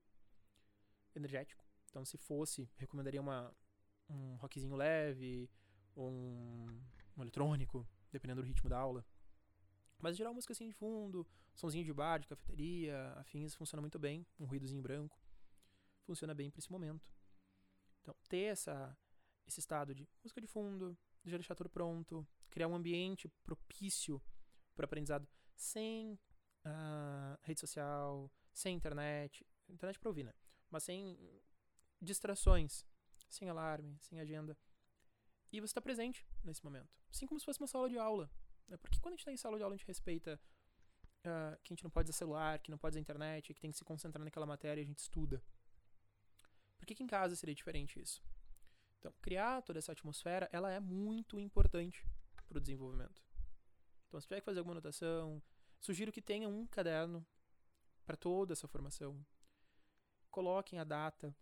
energético. 1.15 1.65
Então, 1.89 2.05
se 2.05 2.17
fosse, 2.17 2.69
recomendaria 2.77 3.19
uma, 3.19 3.53
um 4.09 4.35
rockzinho 4.35 4.75
leve, 4.75 5.49
um, 5.95 6.81
um 7.17 7.21
eletrônico, 7.21 7.87
dependendo 8.11 8.41
do 8.41 8.47
ritmo 8.47 8.69
da 8.69 8.77
aula. 8.77 9.05
Mas, 9.97 10.17
geral, 10.17 10.33
música 10.33 10.53
assim 10.53 10.67
de 10.67 10.73
fundo, 10.73 11.25
somzinho 11.53 11.83
de 11.83 11.93
bar, 11.93 12.19
de 12.19 12.27
cafeteria, 12.27 13.13
afins, 13.17 13.55
funciona 13.55 13.81
muito 13.81 13.97
bem. 13.97 14.25
Um 14.39 14.45
ruídozinho 14.45 14.81
branco. 14.81 15.19
Funciona 16.03 16.33
bem 16.33 16.51
para 16.51 16.59
esse 16.59 16.71
momento. 16.71 17.09
Então, 18.01 18.15
ter 18.29 18.51
essa, 18.51 18.95
esse 19.47 19.59
estado 19.59 19.95
de 19.95 20.07
música 20.23 20.39
de 20.39 20.47
fundo, 20.47 20.97
já 21.25 21.37
deixar 21.37 21.55
tudo 21.55 21.69
pronto, 21.69 22.27
criar 22.49 22.67
um 22.67 22.75
ambiente 22.75 23.27
propício 23.43 24.21
para 24.75 24.85
aprendizado 24.85 25.27
sem 25.55 26.13
uh, 26.65 27.37
rede 27.41 27.59
social, 27.59 28.31
sem 28.53 28.75
internet, 28.75 29.45
internet 29.67 29.99
para 29.99 30.09
ouvir, 30.09 30.23
né? 30.23 30.33
Mas 30.69 30.83
sem 30.83 31.17
distrações, 32.01 32.85
sem 33.29 33.49
alarme, 33.49 33.97
sem 34.01 34.19
agenda. 34.19 34.57
E 35.51 35.59
você 35.59 35.71
está 35.71 35.81
presente 35.81 36.25
nesse 36.43 36.63
momento. 36.63 36.89
Assim 37.09 37.25
como 37.25 37.39
se 37.39 37.45
fosse 37.45 37.59
uma 37.59 37.67
sala 37.67 37.89
de 37.89 37.97
aula. 37.97 38.29
Né? 38.67 38.77
Porque 38.77 38.99
quando 38.99 39.13
a 39.13 39.15
gente 39.15 39.21
está 39.21 39.31
em 39.31 39.37
sala 39.37 39.57
de 39.57 39.63
aula, 39.63 39.75
a 39.75 39.77
gente 39.77 39.87
respeita 39.87 40.39
uh, 41.21 41.57
que 41.63 41.73
a 41.73 41.75
gente 41.75 41.83
não 41.83 41.91
pode 41.91 42.09
usar 42.09 42.17
celular, 42.17 42.59
que 42.59 42.71
não 42.71 42.77
pode 42.77 42.93
usar 42.93 42.99
internet, 42.99 43.53
que 43.53 43.59
tem 43.59 43.71
que 43.71 43.77
se 43.77 43.83
concentrar 43.83 44.23
naquela 44.23 44.45
matéria 44.45 44.81
e 44.81 44.83
a 44.83 44.87
gente 44.87 44.99
estuda. 44.99 45.41
Por 46.77 46.85
que, 46.85 46.95
que 46.95 47.03
em 47.03 47.07
casa 47.07 47.35
seria 47.35 47.55
diferente 47.55 47.99
isso? 47.99 48.23
Então, 48.99 49.13
criar 49.21 49.61
toda 49.61 49.79
essa 49.79 49.91
atmosfera, 49.91 50.49
ela 50.51 50.71
é 50.71 50.79
muito 50.79 51.39
importante 51.39 52.05
para 52.47 52.57
o 52.57 52.61
desenvolvimento. 52.61 53.21
Então, 54.07 54.19
se 54.19 54.27
tiver 54.27 54.39
que 54.39 54.45
fazer 54.45 54.59
alguma 54.59 54.73
anotação, 54.73 55.41
sugiro 55.79 56.11
que 56.11 56.21
tenha 56.21 56.47
um 56.47 56.65
caderno 56.67 57.25
para 58.05 58.15
toda 58.15 58.53
essa 58.53 58.67
formação. 58.67 59.25
Coloquem 60.29 60.79
a 60.79 60.83
data 60.83 61.35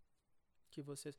que 0.69 0.81
vocês. 0.81 1.17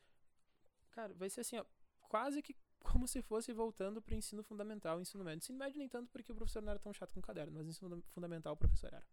Cara, 0.90 1.12
vai 1.14 1.28
ser 1.28 1.40
assim, 1.40 1.58
ó, 1.58 1.64
quase 2.02 2.42
que 2.42 2.54
como 2.84 3.08
se 3.08 3.22
fosse 3.22 3.52
voltando 3.52 4.00
para 4.00 4.14
o 4.14 4.16
ensino 4.16 4.44
fundamental, 4.44 5.00
ensino 5.00 5.24
médio. 5.24 5.38
Ensino 5.38 5.58
médio 5.58 5.78
nem 5.78 5.88
tanto 5.88 6.08
porque 6.12 6.30
o 6.30 6.34
professor 6.34 6.62
não 6.62 6.70
era 6.70 6.78
tão 6.78 6.92
chato 6.92 7.12
com 7.12 7.20
o 7.20 7.22
caderno, 7.22 7.52
mas 7.54 7.66
ensino 7.66 8.00
fundamental 8.12 8.52
o 8.52 8.56
professor 8.56 8.92
era. 8.92 9.06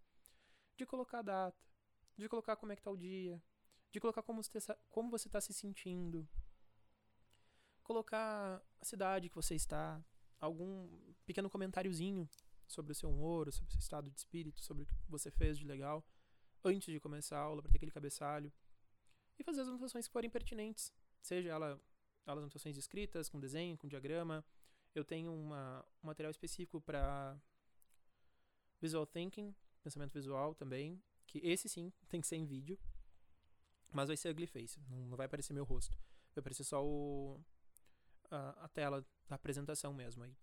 De 0.77 0.85
colocar 0.85 1.19
a 1.19 1.21
data, 1.23 1.57
de 2.17 2.27
colocar 2.29 2.55
como 2.57 2.71
é 2.71 2.75
que 2.75 2.81
tá 2.81 2.91
o 2.91 2.97
dia, 2.97 3.41
de 3.91 3.99
colocar 3.99 4.21
como 4.21 4.41
você, 4.41 5.27
está 5.27 5.41
se 5.41 5.53
sentindo, 5.53 6.27
colocar 7.81 8.61
a 8.79 8.85
cidade 8.85 9.29
que 9.29 9.35
você 9.35 9.55
está, 9.55 10.03
algum 10.39 10.87
pequeno 11.25 11.49
comentáriozinho 11.49 12.29
sobre 12.67 12.91
o 12.91 12.95
seu 12.95 13.09
humor, 13.09 13.51
sobre 13.51 13.69
o 13.69 13.71
seu 13.71 13.79
estado 13.79 14.11
de 14.11 14.17
espírito, 14.17 14.61
sobre 14.61 14.83
o 14.83 14.85
que 14.85 14.95
você 15.07 15.31
fez 15.31 15.57
de 15.57 15.65
legal 15.65 16.05
antes 16.63 16.93
de 16.93 16.99
começar 16.99 17.37
a 17.37 17.41
aula, 17.41 17.61
para 17.61 17.71
ter 17.71 17.77
aquele 17.77 17.91
cabeçalho. 17.91 18.51
E 19.39 19.43
fazer 19.43 19.61
as 19.61 19.67
anotações 19.67 20.07
que 20.07 20.13
forem 20.13 20.29
pertinentes, 20.29 20.93
seja 21.21 21.49
ela 21.49 21.81
as 22.25 22.37
anotações 22.37 22.77
escritas, 22.77 23.29
com 23.29 23.39
desenho, 23.39 23.77
com 23.77 23.87
diagrama. 23.87 24.43
Eu 24.93 25.03
tenho 25.03 25.33
uma, 25.33 25.85
um 26.03 26.07
material 26.07 26.31
específico 26.31 26.81
para 26.81 27.39
visual 28.81 29.05
thinking, 29.05 29.55
pensamento 29.83 30.13
visual 30.13 30.53
também, 30.55 31.01
que 31.25 31.39
esse 31.39 31.69
sim 31.69 31.91
tem 32.09 32.19
que 32.19 32.27
ser 32.27 32.35
em 32.35 32.45
vídeo, 32.45 32.77
mas 33.91 34.07
vai 34.07 34.17
ser 34.17 34.29
ugly 34.29 34.47
face, 34.47 34.79
não 34.89 35.15
vai 35.15 35.25
aparecer 35.25 35.53
meu 35.53 35.63
rosto. 35.63 35.97
Vai 36.33 36.41
aparecer 36.41 36.63
só 36.63 36.85
o, 36.85 37.39
a, 38.29 38.65
a 38.65 38.67
tela 38.69 39.05
da 39.27 39.35
apresentação 39.35 39.93
mesmo. 39.93 40.23
Aí 40.23 40.35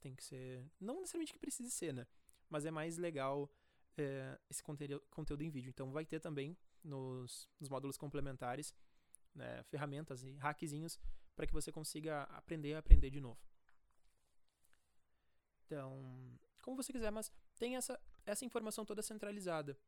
tem 0.00 0.14
que 0.14 0.24
ser. 0.24 0.64
Não 0.80 1.00
necessariamente 1.00 1.32
que 1.32 1.38
precise 1.38 1.70
ser, 1.70 1.92
né? 1.92 2.06
Mas 2.48 2.64
é 2.64 2.70
mais 2.70 2.96
legal 2.96 3.50
é, 3.96 4.38
esse 4.48 4.62
conteúdo, 4.62 5.00
conteúdo 5.10 5.42
em 5.42 5.50
vídeo. 5.50 5.70
Então 5.70 5.90
vai 5.90 6.04
ter 6.04 6.20
também 6.20 6.56
nos, 6.82 7.48
nos 7.58 7.68
módulos 7.68 7.96
complementares 7.96 8.74
né, 9.34 9.62
ferramentas 9.64 10.22
e 10.22 10.36
hackzinhos 10.36 10.98
para 11.34 11.46
que 11.46 11.52
você 11.52 11.72
consiga 11.72 12.22
aprender 12.24 12.74
a 12.74 12.78
aprender 12.78 13.10
de 13.10 13.20
novo. 13.20 13.40
Então, 15.64 16.38
como 16.62 16.76
você 16.76 16.92
quiser, 16.92 17.10
mas 17.10 17.32
tem 17.56 17.76
essa, 17.76 18.00
essa 18.26 18.44
informação 18.44 18.84
toda 18.84 19.02
centralizada. 19.02 19.78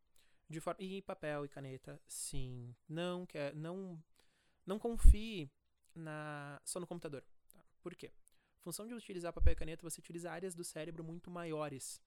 De 0.48 0.60
forma, 0.60 0.82
e 0.82 1.00
papel 1.00 1.44
e 1.44 1.48
caneta, 1.48 2.00
sim. 2.06 2.74
Não 2.88 3.24
quer, 3.26 3.54
não, 3.54 4.02
não 4.66 4.78
confie 4.78 5.50
na, 5.94 6.60
só 6.64 6.78
no 6.78 6.86
computador. 6.86 7.24
Tá? 7.48 7.64
Por 7.80 7.94
quê? 7.94 8.12
Função 8.60 8.86
de 8.86 8.94
utilizar 8.94 9.32
papel 9.32 9.52
e 9.52 9.56
caneta, 9.56 9.82
você 9.88 10.00
utiliza 10.00 10.30
áreas 10.30 10.54
do 10.54 10.64
cérebro 10.64 11.04
muito 11.04 11.30
maiores. 11.30 12.02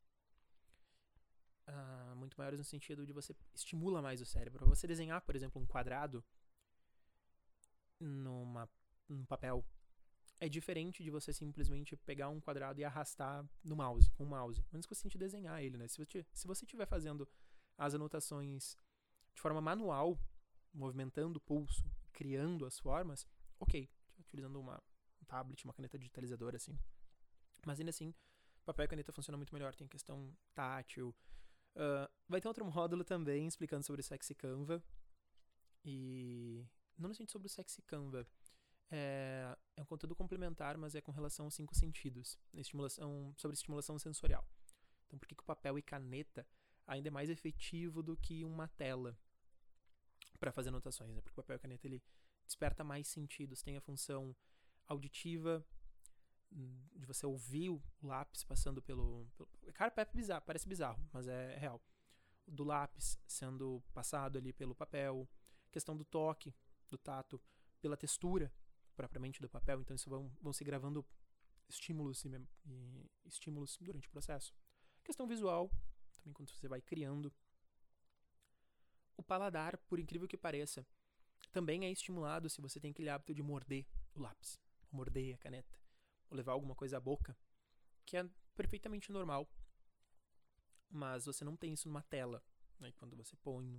Uh, 1.68 2.16
muito 2.16 2.38
maiores 2.38 2.60
no 2.60 2.66
sentido 2.66 3.06
de 3.06 3.12
você 3.12 3.36
estimula 3.54 4.02
mais 4.02 4.22
o 4.22 4.26
cérebro. 4.26 4.66
Você 4.68 4.88
desenhar, 4.88 5.22
por 5.22 5.36
exemplo, 5.36 5.62
um 5.62 5.66
quadrado 5.66 6.24
numa, 8.00 8.70
num 9.08 9.26
papel 9.26 9.66
é 10.40 10.48
diferente 10.48 11.04
de 11.04 11.10
você 11.10 11.34
simplesmente 11.34 11.96
pegar 11.96 12.30
um 12.30 12.40
quadrado 12.40 12.80
e 12.80 12.84
arrastar 12.84 13.48
no 13.64 13.76
mouse, 13.76 14.12
com 14.12 14.24
o 14.24 14.28
mouse. 14.28 14.64
Antes 14.72 14.86
que 14.86 14.94
você 14.94 15.04
tente 15.04 15.18
desenhar 15.18 15.64
ele, 15.64 15.78
né? 15.78 15.88
Se 15.88 15.98
você, 15.98 16.26
se 16.32 16.46
você 16.46 16.64
estiver 16.64 16.86
fazendo 16.86 17.28
as 17.78 17.96
anotações 17.96 18.78
de 19.34 19.42
forma 19.42 19.60
manual, 19.60 20.20
movimentando 20.74 21.38
o 21.38 21.42
pulso, 21.42 21.84
criando 22.14 22.66
as 22.66 22.78
formas, 22.80 23.28
ok. 23.60 23.90
Utilizando 24.20 24.60
uma, 24.60 24.82
um 25.22 25.26
tablet, 25.26 25.64
uma 25.64 25.74
caneta 25.74 25.98
digitalizadora, 25.98 26.58
assim. 26.58 26.78
Mas 27.66 27.80
ainda 27.80 27.90
assim, 27.90 28.14
papel 28.64 28.86
e 28.86 28.88
caneta 28.88 29.12
funciona 29.12 29.38
muito 29.38 29.54
melhor. 29.54 29.74
Tem 29.74 29.88
questão 29.88 30.36
tátil. 30.54 31.16
Uh, 31.76 32.10
vai 32.28 32.40
ter 32.40 32.48
outro 32.48 32.66
módulo 32.70 33.04
também 33.04 33.48
explicando 33.48 33.84
sobre 33.84 34.02
o 34.02 34.04
Sexy 34.04 34.36
Canva. 34.36 34.84
E 35.84 36.64
não 36.98 37.10
necessariamente 37.10 37.32
sobre 37.32 37.48
o 37.48 37.50
sexy 37.50 37.82
Canva. 37.84 38.28
É, 38.90 39.58
é 39.76 39.82
um 39.82 39.86
conteúdo 39.86 40.16
complementar, 40.16 40.78
mas 40.78 40.96
é 40.96 41.02
com 41.02 41.12
relação 41.12 41.46
aos 41.46 41.54
cinco 41.54 41.76
sentidos, 41.76 42.40
estimulação, 42.54 43.34
sobre 43.38 43.56
estimulação 43.56 44.00
sensorial. 44.00 44.46
Então, 45.06 45.20
por 45.20 45.28
que, 45.28 45.36
que 45.36 45.44
o 45.44 45.46
papel 45.46 45.78
e 45.78 45.82
caneta 45.82 46.48
ainda 46.86 47.10
é 47.10 47.12
mais 47.12 47.30
efetivo 47.30 48.02
do 48.02 48.16
que 48.16 48.44
uma 48.44 48.68
tela 48.70 49.18
para 50.40 50.52
fazer 50.52 50.70
anotações? 50.70 51.14
Né? 51.14 51.22
Porque 51.22 51.34
o 51.34 51.44
papel 51.44 51.58
e 51.58 51.60
caneta 51.60 51.88
ele 51.88 52.02
desperta 52.46 52.84
mais 52.84 53.08
sentidos, 53.08 53.62
tem 53.62 53.76
a 53.76 53.82
função 53.82 54.36
auditiva 54.88 55.66
de 56.50 57.06
você 57.06 57.26
ouvir 57.26 57.70
o 57.70 57.82
lápis 58.02 58.44
passando 58.46 58.82
pelo, 58.82 59.28
pelo 59.36 59.50
cara 59.74 59.92
parece 59.92 60.16
bizarro, 60.16 60.44
parece 60.46 60.68
bizarro, 60.68 61.10
mas 61.12 61.28
é, 61.28 61.56
é 61.56 61.58
real. 61.58 61.82
Do 62.48 62.64
lápis 62.64 63.20
sendo 63.28 63.84
passado 63.94 64.38
ali 64.38 64.54
pelo 64.54 64.74
papel, 64.74 65.30
questão 65.70 65.96
do 65.96 66.06
toque, 66.06 66.56
do 66.90 66.98
tato 66.98 67.42
pela 67.82 67.98
textura 67.98 68.50
propriamente 68.98 69.42
do 69.42 69.48
papel, 69.48 69.80
então 69.80 69.96
isso 69.96 70.10
vão, 70.10 70.30
vão 70.42 70.52
se 70.52 70.64
gravando 70.64 71.06
estímulos 71.70 72.26
e, 72.26 72.30
e 72.66 73.10
estímulos 73.26 73.78
durante 73.80 74.08
o 74.08 74.12
processo. 74.12 74.54
Questão 75.04 75.28
visual, 75.28 75.72
também 76.14 76.34
quando 76.34 76.50
você 76.50 76.68
vai 76.68 76.82
criando. 76.82 77.32
O 79.16 79.24
paladar, 79.24 79.78
por 79.88 80.00
incrível 80.00 80.28
que 80.28 80.36
pareça, 80.36 80.86
também 81.52 81.86
é 81.86 81.92
estimulado 81.92 82.50
se 82.50 82.60
você 82.60 82.80
tem 82.80 82.92
aquele 82.92 83.10
hábito 83.10 83.34
de 83.34 83.44
morder 83.44 83.86
o 84.16 84.20
lápis, 84.20 84.60
morder 84.92 85.36
a 85.36 85.38
caneta, 85.38 85.80
ou 86.30 86.36
levar 86.36 86.54
alguma 86.54 86.76
coisa 86.76 86.98
à 86.98 87.00
boca, 87.00 87.38
que 88.06 88.18
é 88.18 88.28
perfeitamente 88.56 89.12
normal. 89.12 89.48
Mas 90.90 91.26
você 91.26 91.46
não 91.46 91.56
tem 91.56 91.74
isso 91.74 91.88
numa 91.88 92.02
tela. 92.02 92.44
Né? 92.80 92.92
Quando 92.94 93.16
você 93.16 93.36
põe 93.38 93.78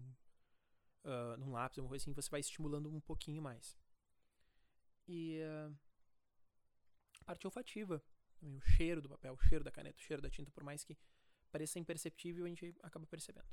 uh, 1.05 1.37
num 1.39 1.53
lápis, 1.53 1.79
alguma 1.79 1.91
coisa 1.91 2.05
assim, 2.05 2.13
você 2.13 2.31
vai 2.31 2.41
estimulando 2.41 2.89
um 2.89 3.01
pouquinho 3.01 3.43
mais. 3.43 3.77
E 5.09 5.41
uh, 5.41 5.77
a 7.21 7.25
parte 7.25 7.47
olfativa, 7.47 8.03
o 8.41 8.61
cheiro 8.61 9.03
do 9.03 9.09
papel, 9.09 9.35
o 9.35 9.49
cheiro 9.49 9.65
da 9.65 9.73
caneta, 9.73 9.99
o 9.99 10.03
cheiro 10.03 10.23
da 10.23 10.31
tinta, 10.31 10.51
por 10.51 10.63
mais 10.63 10.85
que 10.85 10.97
pareça 11.51 11.79
imperceptível, 11.79 12.45
a 12.45 12.49
gente 12.49 12.77
acaba 12.83 13.07
percebendo. 13.07 13.49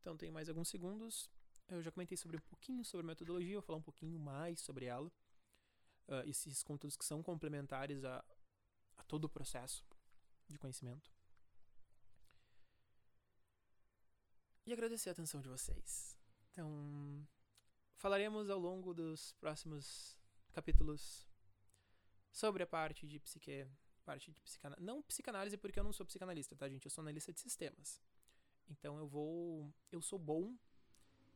Então, 0.00 0.16
tem 0.16 0.30
mais 0.30 0.48
alguns 0.48 0.68
segundos. 0.68 1.30
Eu 1.68 1.80
já 1.80 1.92
comentei 1.92 2.16
sobre 2.16 2.36
um 2.36 2.40
pouquinho 2.40 2.84
sobre 2.84 3.06
metodologia, 3.06 3.54
vou 3.54 3.62
falar 3.62 3.78
um 3.78 3.82
pouquinho 3.82 4.18
mais 4.18 4.60
sobre 4.60 4.86
ela. 4.86 5.10
Uh, 6.08 6.28
esses 6.28 6.62
conteúdos 6.62 6.96
que 6.96 7.04
são 7.04 7.22
complementares 7.22 8.04
a, 8.04 8.22
a 8.96 9.04
todo 9.04 9.24
o 9.24 9.28
processo 9.28 9.86
de 10.48 10.58
conhecimento. 10.58 11.10
e 14.66 14.72
agradecer 14.72 15.08
a 15.08 15.12
atenção 15.12 15.40
de 15.40 15.48
vocês. 15.48 16.18
Então, 16.52 17.26
falaremos 18.02 18.50
ao 18.50 18.58
longo 18.58 18.92
dos 18.92 19.32
próximos 19.34 20.18
capítulos 20.52 21.30
sobre 22.32 22.64
a 22.64 22.66
parte 22.66 23.06
de 23.06 23.20
psique, 23.20 23.64
parte 24.04 24.32
de 24.32 24.40
psicanálise, 24.40 24.84
não 24.84 25.00
psicanálise 25.02 25.56
porque 25.56 25.78
eu 25.78 25.84
não 25.84 25.92
sou 25.92 26.04
psicanalista, 26.04 26.56
tá, 26.56 26.68
gente? 26.68 26.84
Eu 26.84 26.90
sou 26.90 27.02
analista 27.02 27.32
de 27.32 27.38
sistemas. 27.38 28.02
Então 28.68 28.98
eu 28.98 29.06
vou, 29.06 29.72
eu 29.92 30.02
sou 30.02 30.18
bom 30.18 30.58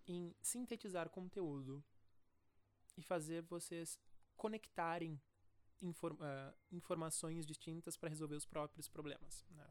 em 0.08 0.34
sintetizar 0.42 1.08
conteúdo 1.08 1.84
e 2.96 3.02
fazer 3.02 3.42
vocês 3.42 3.96
conectarem 4.36 5.20
inform, 5.80 6.16
uh, 6.16 6.52
informações 6.72 7.46
distintas 7.46 7.96
para 7.96 8.08
resolver 8.08 8.34
os 8.34 8.44
próprios 8.44 8.88
problemas. 8.88 9.46
Né? 9.50 9.68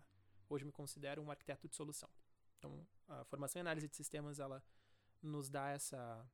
Hoje 0.47 0.63
eu 0.63 0.67
me 0.67 0.71
considero 0.71 1.21
um 1.21 1.29
arquiteto 1.29 1.67
de 1.67 1.75
solução. 1.75 2.10
Então, 2.58 2.88
a 3.10 3.25
formação 3.25 3.60
em 3.60 3.62
análise 3.62 3.89
de 3.89 3.95
sistemas, 3.97 4.39
ela 4.39 4.63
nos 5.21 5.49
dá 5.49 5.71
essa, 5.71 6.25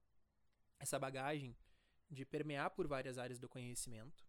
essa 0.81 0.97
bagagem 0.97 1.55
de 2.09 2.25
permear 2.25 2.71
por 2.71 2.87
várias 2.87 3.17
áreas 3.17 3.39
do 3.39 3.47
conhecimento 3.47 4.25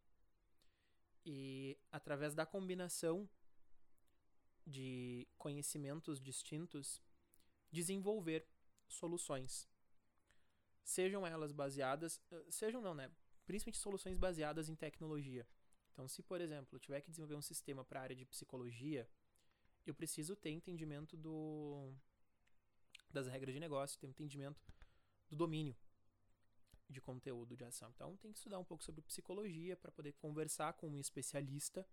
e, 1.25 1.79
através 1.91 2.35
da 2.35 2.45
combinação 2.45 3.29
de 4.67 5.27
conhecimentos 5.39 6.21
distintos, 6.21 7.03
desenvolver 7.71 8.47
soluções. 8.87 9.67
Sejam 10.85 11.27
elas 11.27 11.53
baseadas, 11.53 12.21
eh, 12.31 12.47
sejam 12.51 12.81
não, 12.83 12.95
né? 12.95 13.11
Principalmente 13.47 13.79
soluções 13.79 14.19
baseadas 14.19 14.69
em 14.69 14.77
tecnologia. 14.77 15.49
Então, 15.91 16.07
se 16.07 16.23
por 16.23 16.41
exemplo, 16.41 16.77
eu 16.77 16.81
tiver 16.81 17.01
que 17.01 17.11
desenvolver 17.11 17.35
um 17.35 17.43
sistema 17.43 17.85
para 17.85 18.01
a 18.01 18.03
área 18.03 18.17
de 18.17 18.27
psicologia, 18.27 19.09
eu 19.87 19.95
preciso 19.95 20.37
ter 20.37 20.51
entendimento 20.51 21.17
do 21.17 21.95
das 23.11 23.27
regras 23.27 23.55
de 23.55 23.61
negócio, 23.61 23.99
ter 23.99 24.07
entendimento 24.07 24.61
do 25.29 25.37
domínio 25.37 25.77
de 26.93 27.01
conteúdo 27.01 27.57
de 27.57 27.65
ação. 27.65 27.91
Então, 27.95 28.17
tem 28.19 28.33
que 28.33 28.39
estudar 28.39 28.59
um 28.59 28.65
pouco 28.65 28.85
sobre 28.85 29.03
psicologia 29.03 29.77
para 29.77 29.91
poder 29.91 30.13
conversar 30.13 30.75
com 30.75 30.89
um 30.89 31.01
especialista, 31.01 31.87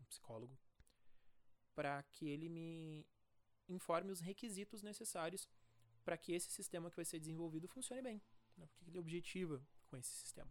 um 0.00 0.04
psicólogo, 0.04 0.58
para 1.74 2.02
que 2.02 2.28
ele 2.28 2.48
me 2.48 3.06
informe 3.68 4.10
os 4.10 4.20
requisitos 4.20 4.82
necessários 4.82 5.48
para 6.04 6.18
que 6.18 6.32
esse 6.32 6.50
sistema 6.50 6.90
que 6.90 6.96
vai 6.96 7.04
ser 7.04 7.18
desenvolvido 7.18 7.66
funcione 7.66 8.02
bem. 8.02 8.22
Né? 8.56 8.66
Porque 8.66 8.90
ele 8.90 8.98
objetiva 8.98 9.66
com 9.86 9.96
esse 9.96 10.12
sistema. 10.12 10.50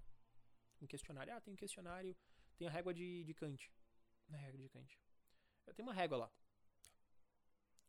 Um 0.82 0.88
questionário, 0.88 1.34
ah, 1.34 1.39
tem 1.39 1.54
um 1.54 1.58
questionário, 1.58 2.15
tem 2.58 2.67
a 2.67 2.72
régua 2.72 2.93
de, 2.93 3.24
de 3.24 3.34
Kant. 3.34 3.72
Na 4.28 4.38
regra 4.38 4.62
de 4.62 4.69
Kant. 4.69 5.00
Eu 5.65 5.74
tenho 5.74 5.88
uma 5.88 5.93
régua 5.93 6.17
lá. 6.17 6.32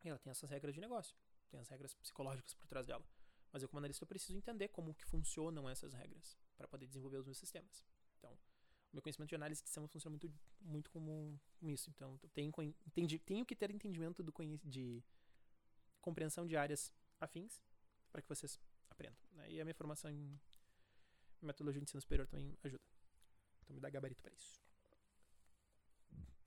E 0.05 0.09
ela 0.09 0.19
tem 0.19 0.31
essas 0.31 0.51
regras 0.51 0.75
de 0.75 0.81
negócio. 0.81 1.17
Tem 1.49 1.59
as 1.59 1.69
regras 1.69 1.95
psicológicas 1.95 2.55
por 2.55 2.67
trás 2.67 2.87
dela. 2.87 3.05
Mas 3.55 3.62
eu, 3.62 3.69
como 3.69 3.79
analista, 3.79 4.03
eu 4.03 4.09
preciso 4.09 4.37
entender 4.37 4.67
como 4.67 4.93
que 4.93 5.05
funcionam 5.05 5.71
essas 5.71 5.93
regras 5.95 6.37
para 6.57 6.67
poder 6.67 6.88
desenvolver 6.88 7.19
os 7.19 7.25
meus 7.25 7.38
sistemas. 7.38 7.87
Então, 8.19 8.33
o 8.33 8.97
meu 8.97 9.01
conhecimento 9.01 9.29
de 9.29 9.37
análise 9.37 9.62
de 9.62 9.69
sistemas 9.69 9.93
funciona 9.93 10.11
muito, 10.11 10.35
muito 10.61 10.90
como 10.90 11.40
isso. 11.62 11.88
Então, 11.88 12.19
tenho, 12.33 12.53
entendi, 12.85 13.17
tenho 13.21 13.47
que 13.47 13.55
ter 13.55 13.71
entendimento 13.71 14.25
do, 14.25 14.35
de 14.64 15.05
compreensão 16.01 16.45
de 16.45 16.57
áreas 16.57 16.93
afins 17.21 17.62
para 18.11 18.21
que 18.21 18.29
vocês 18.29 18.59
aprendam. 18.90 19.23
Né? 19.35 19.53
E 19.53 19.61
a 19.61 19.64
minha 19.64 19.75
formação 19.75 20.11
em 20.11 20.37
metodologia 21.40 21.81
de 21.81 21.85
ensino 21.85 22.01
superior 22.01 22.27
também 22.27 22.59
ajuda. 22.64 22.83
Então 23.62 23.73
me 23.73 23.81
dá 23.81 23.88
gabarito 23.88 24.21
para 24.21 24.35
isso. 24.35 24.61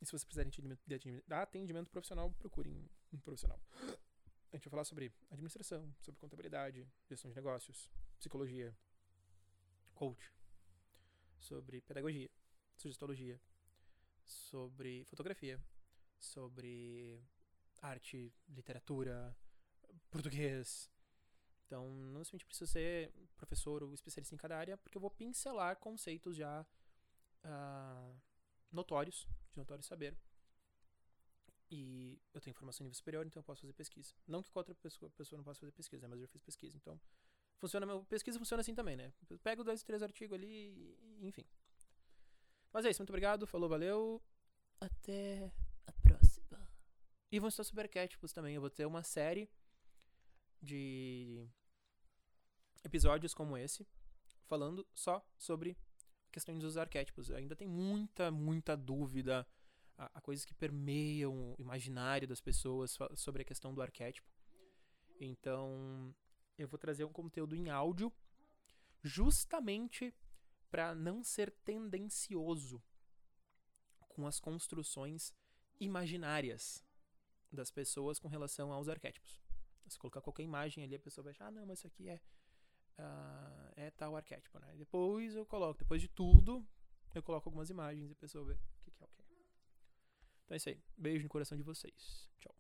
E 0.02 0.06
se 0.06 0.12
você 0.12 0.26
precisar 0.26 0.44
de 0.44 0.62
de 0.86 1.34
atendimento, 1.34 1.90
profissional, 1.90 2.30
procure 2.32 2.70
um 3.14 3.20
profissional. 3.20 3.62
A 4.58 4.60
gente 4.60 4.70
vai 4.70 4.72
falar 4.72 4.86
sobre 4.86 5.14
administração, 5.30 5.94
sobre 6.00 6.20
contabilidade, 6.20 6.90
gestão 7.08 7.30
de 7.30 7.36
negócios, 7.36 7.92
psicologia, 8.18 8.76
coach, 9.94 10.34
sobre 11.38 11.80
pedagogia, 11.82 12.28
sugestologia, 12.76 13.40
sobre 14.24 15.06
fotografia, 15.06 15.64
sobre 16.18 17.24
arte, 17.84 18.34
literatura, 18.50 19.38
português. 20.10 20.90
Então, 21.68 21.88
não 21.88 22.18
necessariamente 22.18 22.46
preciso 22.48 22.72
ser 22.72 23.14
professor 23.36 23.84
ou 23.84 23.94
especialista 23.94 24.34
em 24.34 24.40
cada 24.40 24.58
área, 24.58 24.76
porque 24.76 24.98
eu 24.98 25.02
vou 25.02 25.12
pincelar 25.12 25.78
conceitos 25.78 26.36
já 26.36 26.66
uh, 27.44 28.22
notórios, 28.72 29.28
de 29.52 29.58
notório 29.60 29.84
saber. 29.84 30.18
Eu 32.38 32.42
tenho 32.42 32.54
formação 32.54 32.84
em 32.84 32.86
nível 32.86 32.96
superior, 32.96 33.26
então 33.26 33.40
eu 33.40 33.44
posso 33.44 33.62
fazer 33.62 33.74
pesquisa. 33.74 34.14
Não 34.28 34.44
que 34.44 34.52
outra 34.54 34.76
pessoa, 34.76 35.10
pessoa 35.12 35.38
não 35.38 35.44
possa 35.44 35.60
fazer 35.60 35.72
pesquisa, 35.72 36.08
né? 36.08 36.10
mas 36.12 36.22
eu 36.22 36.28
fiz 36.28 36.40
pesquisa. 36.40 36.78
Então, 36.78 37.02
funciona, 37.58 37.88
pesquisa 38.06 38.38
funciona 38.38 38.62
assim 38.62 38.76
também, 38.76 38.96
né? 38.96 39.12
Pego 39.42 39.64
dois, 39.64 39.82
três 39.82 40.04
artigos 40.04 40.38
ali, 40.38 40.96
enfim. 41.20 41.44
Mas 42.72 42.86
é 42.86 42.92
isso, 42.92 43.02
muito 43.02 43.10
obrigado, 43.10 43.48
falou, 43.48 43.68
valeu. 43.68 44.22
Até 44.80 45.52
a 45.88 45.92
próxima. 45.94 46.70
E 47.32 47.40
vão 47.40 47.50
estar 47.50 47.64
super 47.64 47.86
arquétipos 47.86 48.32
também. 48.32 48.54
Eu 48.54 48.62
vou 48.62 48.70
ter 48.70 48.86
uma 48.86 49.02
série 49.02 49.50
de 50.62 51.44
episódios 52.84 53.34
como 53.34 53.58
esse, 53.58 53.88
falando 54.46 54.88
só 54.94 55.26
sobre 55.40 55.76
questões 56.32 56.62
dos 56.62 56.78
arquétipos. 56.78 57.32
Ainda 57.32 57.56
tem 57.56 57.68
muita, 57.68 58.30
muita 58.30 58.78
dúvida, 58.78 59.48
há, 59.98 60.22
coisas 60.22 60.46
que 60.46 60.54
permeiam 60.54 61.54
o 61.58 61.62
imaginário 61.62 62.28
das 62.28 62.42
pessoas 62.42 62.98
sobre 63.16 63.42
a 63.42 63.46
questão 63.46 63.74
do 63.74 63.82
arquétipo. 63.82 64.30
Então, 65.20 66.14
eu 66.58 66.68
vou 66.68 66.78
trazer 66.78 67.04
um 67.04 67.12
conteúdo 67.12 67.56
em 67.56 67.70
áudio 67.70 68.14
justamente 69.04 70.14
para 70.70 70.94
não 70.94 71.24
ser 71.24 71.52
tendencioso 71.64 72.82
com 74.00 74.28
as 74.28 74.40
construções 74.40 75.34
imaginárias 75.80 76.84
das 77.52 77.72
pessoas 77.72 78.20
com 78.20 78.28
relação 78.28 78.72
aos 78.72 78.90
arquétipos. 78.90 79.40
Se 79.88 79.98
colocar 79.98 80.22
qualquer 80.22 80.44
imagem 80.44 80.84
ali, 80.84 80.96
a 80.96 81.00
pessoa 81.00 81.24
vai 81.24 81.32
achar, 81.32 81.48
ah, 81.48 81.52
não, 81.52 81.66
mas 81.66 81.80
isso 81.80 81.88
aqui 81.88 82.10
é, 82.10 82.20
uh, 83.00 83.74
é 83.76 83.92
tal 83.92 84.18
arquétipo, 84.18 84.60
né? 84.60 84.76
Depois 84.76 85.34
eu 85.34 85.46
coloco, 85.46 85.80
depois 85.80 86.02
de 86.02 86.10
tudo, 86.10 86.68
eu 87.16 87.24
coloco 87.24 87.48
algumas 87.48 87.70
imagens 87.70 88.10
e 88.10 88.14
a 88.14 88.16
pessoa 88.16 88.44
vê 88.44 88.54
o 88.54 88.58
que, 88.82 88.92
que 88.92 89.04
é 89.04 89.06
o 89.06 89.10
que 89.10 89.22
é. 89.22 89.26
Então 90.48 90.56
é 90.56 90.58
isso 90.58 90.70
aí. 90.70 90.80
Beijo 90.98 91.24
no 91.24 91.30
coração 91.30 91.58
de 91.58 91.64
vocês. 91.64 92.30
Tchau. 92.40 92.56